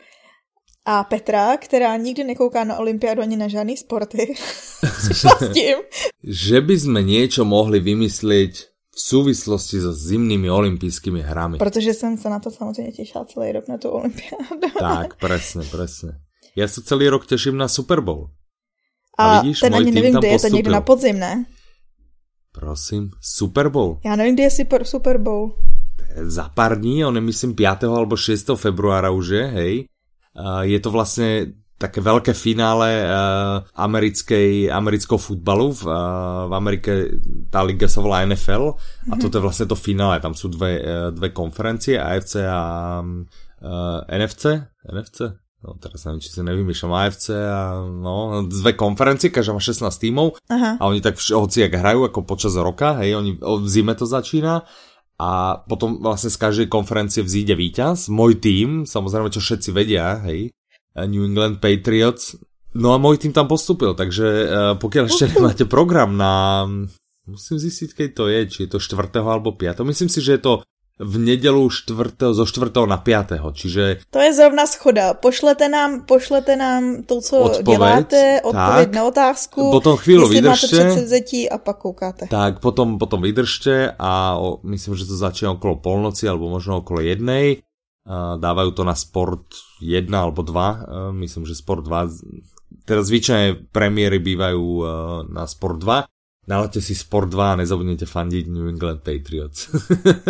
A 0.85 1.03
Petra, 1.03 1.57
která 1.57 1.97
nikdy 1.97 2.23
nekouká 2.23 2.63
na 2.63 2.77
olympiádu 2.77 3.21
ani 3.21 3.37
na 3.37 3.47
žádný 3.47 3.77
sporty, 3.77 4.33
přišla 5.01 5.31
s 5.31 5.53
tím. 5.53 5.77
že 6.23 6.61
by 6.61 6.75
sme 6.77 7.01
niečo 7.01 7.45
mohli 7.47 7.79
vymyslieť 7.79 8.69
v 8.99 9.01
súvislosti 9.01 9.79
so 9.79 9.95
zimnými 9.95 10.51
olympijskými 10.51 11.23
hrami. 11.23 11.55
Protože 11.55 11.93
jsem 11.93 12.17
se 12.19 12.27
na 12.29 12.39
to 12.39 12.51
samozřejmě 12.51 12.91
těšila 12.91 13.25
celý 13.25 13.51
rok 13.51 13.67
na 13.67 13.77
tu 13.77 13.89
olympiádu. 13.89 14.59
Tak, 14.75 15.15
presne, 15.15 15.63
presne. 15.63 16.19
Ja 16.59 16.67
sa 16.67 16.83
celý 16.83 17.07
rok 17.07 17.23
teším 17.23 17.55
na 17.55 17.71
Super 17.71 18.03
Bowl. 18.03 18.35
A, 19.15 19.23
a 19.23 19.27
vidíš, 19.39 19.63
ten 19.63 19.71
ani 19.71 19.91
nevím, 19.91 20.19
kde 20.19 20.27
je, 20.27 20.39
to 20.39 20.47
někde 20.47 20.71
na 20.71 20.81
podzim, 20.83 21.15
ne? 21.15 21.47
Prosím, 22.51 23.15
Super 23.23 23.71
Bowl. 23.71 24.03
Já 24.03 24.15
nevím, 24.19 24.35
kde 24.35 24.43
je 24.43 24.51
Super, 24.51 24.83
Super 24.83 25.17
Bowl. 25.17 25.55
Za 26.19 26.49
pár 26.49 26.75
dní, 26.75 27.05
on 27.05 27.15
je 27.15 27.21
myslím 27.21 27.55
5. 27.55 27.83
alebo 27.83 28.17
6. 28.17 28.51
februára 28.59 29.15
už 29.15 29.27
je, 29.27 29.45
hej. 29.47 29.73
Je 30.61 30.79
to 30.79 30.91
vlastne 30.91 31.55
také 31.79 32.03
veľké 32.03 32.35
finále 32.35 33.07
uh, 33.07 33.63
americkej, 33.79 34.67
amerického 34.67 35.15
futbalu. 35.15 35.71
V, 35.71 35.87
uh, 35.87 36.51
v 36.51 36.53
Amerike 36.53 36.91
tá 37.47 37.63
liga 37.63 37.87
sa 37.87 38.03
volá 38.03 38.27
NFL 38.27 38.75
a 38.75 38.75
mm-hmm. 38.75 39.19
toto 39.23 39.39
je 39.39 39.45
vlastne 39.47 39.65
to 39.71 39.79
finále. 39.79 40.19
Tam 40.19 40.35
sú 40.35 40.51
dve, 40.51 40.83
uh, 40.83 41.09
dve 41.15 41.31
konferencie, 41.31 41.95
AFC 41.95 42.43
a 42.43 42.61
uh, 42.99 43.99
NFC. 44.11 44.59
NFC? 44.83 45.31
No 45.59 45.75
teraz 45.75 46.07
neviem, 46.07 46.23
či 46.23 46.31
si 46.31 46.39
nevymýšľam 46.39 46.93
AFC 47.03 47.25
a 47.35 47.83
no, 47.83 48.47
dve 48.47 48.79
konferencie, 48.79 49.27
každá 49.27 49.51
má 49.51 49.59
16 49.59 49.91
tímov 49.91 50.39
Aha. 50.47 50.79
a 50.79 50.83
oni 50.87 51.03
tak 51.03 51.19
hoci 51.19 51.67
jak 51.67 51.75
hrajú 51.75 52.07
ako 52.07 52.23
počas 52.23 52.55
roka, 52.55 52.95
hej, 53.03 53.19
oni 53.19 53.35
v 53.35 53.67
zime 53.67 53.91
to 53.91 54.07
začína 54.07 54.63
a 55.19 55.59
potom 55.67 55.99
vlastne 55.99 56.31
z 56.31 56.39
každej 56.39 56.67
konferencie 56.71 57.19
vzíde 57.19 57.59
víťaz, 57.59 58.07
môj 58.07 58.39
tým, 58.39 58.87
samozrejme, 58.87 59.27
čo 59.35 59.43
všetci 59.43 59.75
vedia, 59.75 60.23
hej, 60.23 60.55
New 61.05 61.23
England 61.23 61.61
Patriots. 61.63 62.35
No 62.73 62.93
a 62.93 63.01
môj 63.01 63.21
tým 63.21 63.33
tam 63.33 63.49
postupil, 63.49 63.93
takže 63.97 64.27
uh, 64.27 64.47
pokiaľ 64.77 65.03
ešte 65.09 65.31
nemáte 65.35 65.65
program 65.65 66.17
na... 66.17 66.65
Musím 67.29 67.61
zistiť, 67.61 67.89
keď 67.93 68.09
to 68.17 68.23
je, 68.25 68.39
či 68.49 68.59
je 68.65 68.69
to 68.73 68.79
4. 68.81 69.05
alebo 69.21 69.53
5. 69.53 69.85
Myslím 69.85 70.09
si, 70.09 70.17
že 70.17 70.37
je 70.37 70.41
to 70.41 70.53
v 70.99 71.15
nedelu 71.15 71.63
4. 71.71 72.35
zo 72.35 72.43
4. 72.43 72.75
na 72.83 72.99
5. 72.99 73.39
Čiže... 73.55 73.83
To 74.11 74.19
je 74.19 74.31
zrovna 74.35 74.67
schoda. 74.67 75.15
Pošlete 75.15 75.71
nám, 75.71 76.03
pošlete 76.03 76.59
nám 76.59 77.07
to, 77.07 77.21
co 77.21 77.35
odpověď, 77.39 77.77
děláte, 77.77 78.41
odpověď 78.43 78.89
tak, 78.91 78.95
na 78.95 79.03
otázku. 79.07 79.71
Potom 79.71 79.95
chvíľu 79.97 80.27
vydržte. 80.27 80.83
máte 80.83 81.47
a 81.47 81.57
pak 81.57 81.77
koukáte. 81.77 82.27
Tak, 82.27 82.59
potom, 82.59 82.99
potom 82.99 83.23
vydržte 83.23 83.95
a 83.95 84.35
o, 84.35 84.59
myslím, 84.67 84.99
že 84.99 85.07
to 85.07 85.15
začína 85.15 85.55
okolo 85.55 85.79
polnoci 85.79 86.27
alebo 86.27 86.51
možno 86.51 86.83
okolo 86.83 86.99
jednej 86.99 87.63
dávajú 88.41 88.73
to 88.73 88.81
na 88.81 88.97
Sport 88.97 89.53
1 89.85 90.09
alebo 90.09 90.41
2, 90.41 91.13
myslím, 91.13 91.45
že 91.45 91.53
Sport 91.53 91.85
2, 91.85 92.89
teraz 92.89 93.05
zvyčajne 93.05 93.69
premiéry 93.69 94.17
bývajú 94.17 94.65
na 95.29 95.45
Sport 95.45 95.77
2, 95.77 96.09
Nalaďte 96.49 96.81
si 96.81 96.97
Sport 96.97 97.29
2 97.29 97.53
a 97.53 97.59
nezabudnite 97.61 98.09
fandiť 98.09 98.49
New 98.49 98.65
England 98.65 99.05
Patriots. 99.05 99.69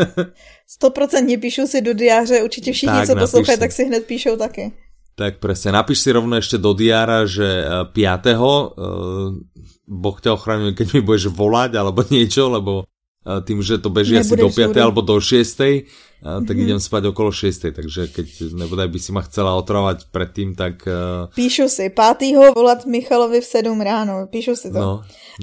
100% 0.83 1.39
píšu 1.39 1.63
si 1.63 1.79
do 1.79 1.95
diáře, 1.95 2.43
určite 2.43 2.75
všichni, 2.75 3.07
tak, 3.07 3.07
co 3.07 3.15
poslouchajú, 3.15 3.57
tak 3.57 3.71
si 3.71 3.87
hned 3.87 4.03
píšou 4.03 4.35
taky. 4.35 4.75
Tak 5.15 5.39
presne, 5.39 5.71
napíš 5.71 6.03
si 6.03 6.11
rovno 6.11 6.35
ešte 6.35 6.59
do 6.59 6.75
diára, 6.75 7.23
že 7.23 7.63
5. 7.95 7.95
Uh, 8.35 9.39
Boh 9.87 10.17
ťa 10.19 10.35
ochraňuje, 10.35 10.75
keď 10.75 10.87
mi 10.99 11.01
budeš 11.07 11.31
volať 11.31 11.79
alebo 11.79 12.03
niečo, 12.11 12.51
lebo 12.51 12.83
tým, 13.19 13.59
že 13.59 13.77
to 13.77 13.89
beží 13.91 14.17
asi 14.17 14.35
do 14.35 14.49
5. 14.49 14.77
alebo 14.79 15.01
do 15.03 15.19
6. 15.19 15.51
tak 15.51 16.55
mm-hmm. 16.55 16.63
idem 16.63 16.79
spať 16.79 17.11
okolo 17.11 17.31
6. 17.31 17.75
Takže 17.75 18.07
keď 18.15 18.55
nebodaj 18.55 18.87
by 18.87 18.99
si 18.99 19.11
ma 19.11 19.21
chcela 19.27 19.59
otravať 19.59 20.07
predtým, 20.11 20.55
tak... 20.55 20.87
Píšu 21.35 21.67
si, 21.67 21.91
5. 21.91 22.55
volat 22.55 22.87
Michalovi 22.87 23.43
v 23.43 23.47
7 23.47 23.81
ráno, 23.81 24.27
píšu 24.31 24.55
si 24.55 24.71
to. 24.71 24.79
No, 24.79 24.91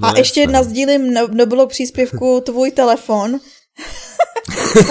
no 0.01 0.07
a 0.07 0.17
ještě 0.17 0.39
jedna 0.39 0.59
no. 0.59 0.65
sdílím 0.65 1.13
Nobilo 1.13 1.67
příspěvku 1.67 2.41
tvůj 2.45 2.71
telefon, 2.71 3.39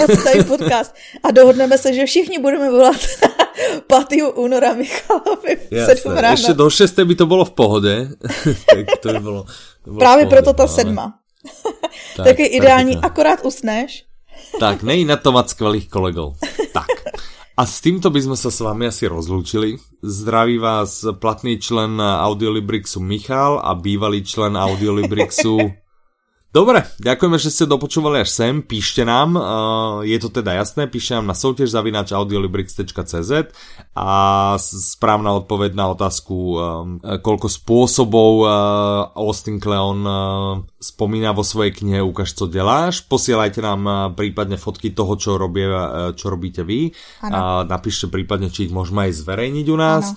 tady 0.23 0.43
podcast 0.43 0.95
a 1.23 1.31
dohodneme 1.31 1.77
se, 1.77 1.93
že 1.93 2.05
všichni 2.05 2.39
budeme 2.39 2.71
volat 2.71 2.95
5. 4.09 4.21
února 4.35 4.73
Michalovi 4.73 5.55
v 5.55 5.85
7 5.85 6.13
ráno. 6.13 6.37
Ešte 6.37 6.53
do 6.53 6.69
6. 6.69 6.93
by 7.03 7.15
to 7.15 7.25
bolo 7.25 7.43
v 7.45 7.53
pohode. 7.57 7.93
tak 8.69 9.01
to 9.01 9.07
by 9.13 9.19
bolo, 9.19 9.41
to 9.83 9.87
bolo 9.91 9.99
Právě 9.99 10.25
proto 10.25 10.53
ta 10.53 10.67
sedma. 10.67 11.19
Tak, 12.15 12.25
Taky 12.25 12.45
ideální, 12.45 12.95
tak, 12.95 13.03
akorát 13.03 13.39
usneš. 13.45 14.05
Tak, 14.59 14.83
nej 14.83 15.05
na 15.05 15.17
to 15.17 15.31
mať 15.33 15.57
skvelých 15.57 15.87
kolegov. 15.89 16.37
Tak. 16.73 16.89
A 17.57 17.65
s 17.65 17.81
týmto 17.81 18.13
by 18.13 18.21
sme 18.21 18.37
sa 18.37 18.53
s 18.53 18.61
vami 18.61 18.85
asi 18.85 19.09
rozlúčili. 19.09 19.81
Zdraví 20.05 20.61
vás 20.61 21.01
platný 21.17 21.57
člen 21.57 21.97
Audiolibrixu 21.97 23.01
Michal 23.01 23.57
a 23.57 23.73
bývalý 23.73 24.21
člen 24.21 24.53
Audiolibrixu 24.53 25.57
Dobre, 26.47 26.79
ďakujeme, 27.03 27.35
že 27.35 27.51
ste 27.51 27.67
dopočúvali 27.67 28.23
až 28.23 28.31
sem, 28.31 28.63
píšte 28.63 29.03
nám, 29.03 29.35
uh, 29.35 29.99
je 30.07 30.15
to 30.15 30.31
teda 30.31 30.55
jasné, 30.63 30.87
píšte 30.87 31.19
nám 31.19 31.27
na 31.27 31.35
soutěž 31.35 31.75
zavinač 31.75 32.15
audiolibrix.cz 32.15 33.51
a 33.91 34.09
správna 34.57 35.35
odpoveď 35.43 35.75
na 35.75 35.91
otázku, 35.91 36.35
um, 36.55 36.57
koľko 37.03 37.51
spôsobov 37.51 38.31
uh, 38.47 38.51
Austin 39.19 39.59
Kleon 39.59 40.07
spomína 40.79 41.35
vo 41.35 41.43
svojej 41.43 41.75
knihe 41.75 41.99
Ukaž, 41.99 42.31
co 42.31 42.47
deláš. 42.47 43.03
Posielajte 43.03 43.59
nám 43.59 44.15
prípadne 44.15 44.55
fotky 44.55 44.95
toho, 44.95 45.19
čo, 45.19 45.35
robie, 45.35 45.67
čo 46.15 46.31
robíte 46.31 46.63
vy. 46.63 46.95
Uh, 47.27 47.67
napíšte 47.67 48.07
prípadne, 48.07 48.47
či 48.47 48.71
ich 48.71 48.73
môžeme 48.73 49.11
aj 49.11 49.19
zverejniť 49.19 49.67
u 49.67 49.77
nás. 49.77 50.15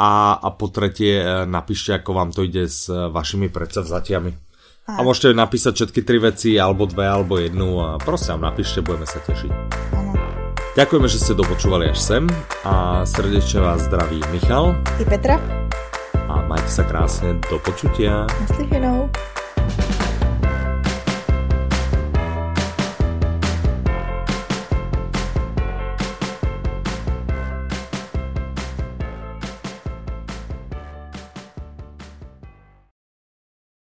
A, 0.00 0.40
a 0.40 0.48
po 0.56 0.72
tretie, 0.72 1.20
napíšte, 1.44 1.92
ako 2.00 2.10
vám 2.16 2.30
to 2.32 2.44
ide 2.44 2.64
s 2.64 2.88
vašimi 2.88 3.52
predsavzatiami. 3.52 4.46
A 4.86 5.02
môžete 5.02 5.34
napísať 5.34 5.82
všetky 5.82 6.00
tri 6.06 6.22
veci, 6.22 6.54
alebo 6.54 6.86
dve, 6.86 7.10
alebo 7.10 7.42
jednu 7.42 7.82
a 7.82 7.98
prosím, 7.98 8.38
napíšte, 8.46 8.86
budeme 8.86 9.02
sa 9.02 9.18
tešiť. 9.18 9.50
Ano. 9.98 10.14
Ďakujeme, 10.78 11.08
že 11.10 11.18
ste 11.18 11.34
dopočúvali 11.34 11.90
až 11.90 11.98
sem 11.98 12.24
a 12.62 13.02
srdečne 13.02 13.66
vás 13.66 13.82
zdraví 13.90 14.22
Michal. 14.30 14.78
I 15.02 15.04
Petra. 15.08 15.42
A 16.30 16.38
majte 16.46 16.70
sa 16.70 16.86
krásne, 16.86 17.34
do 17.50 17.58
počutia. 17.58 18.30
Naslyšenou. 18.46 19.10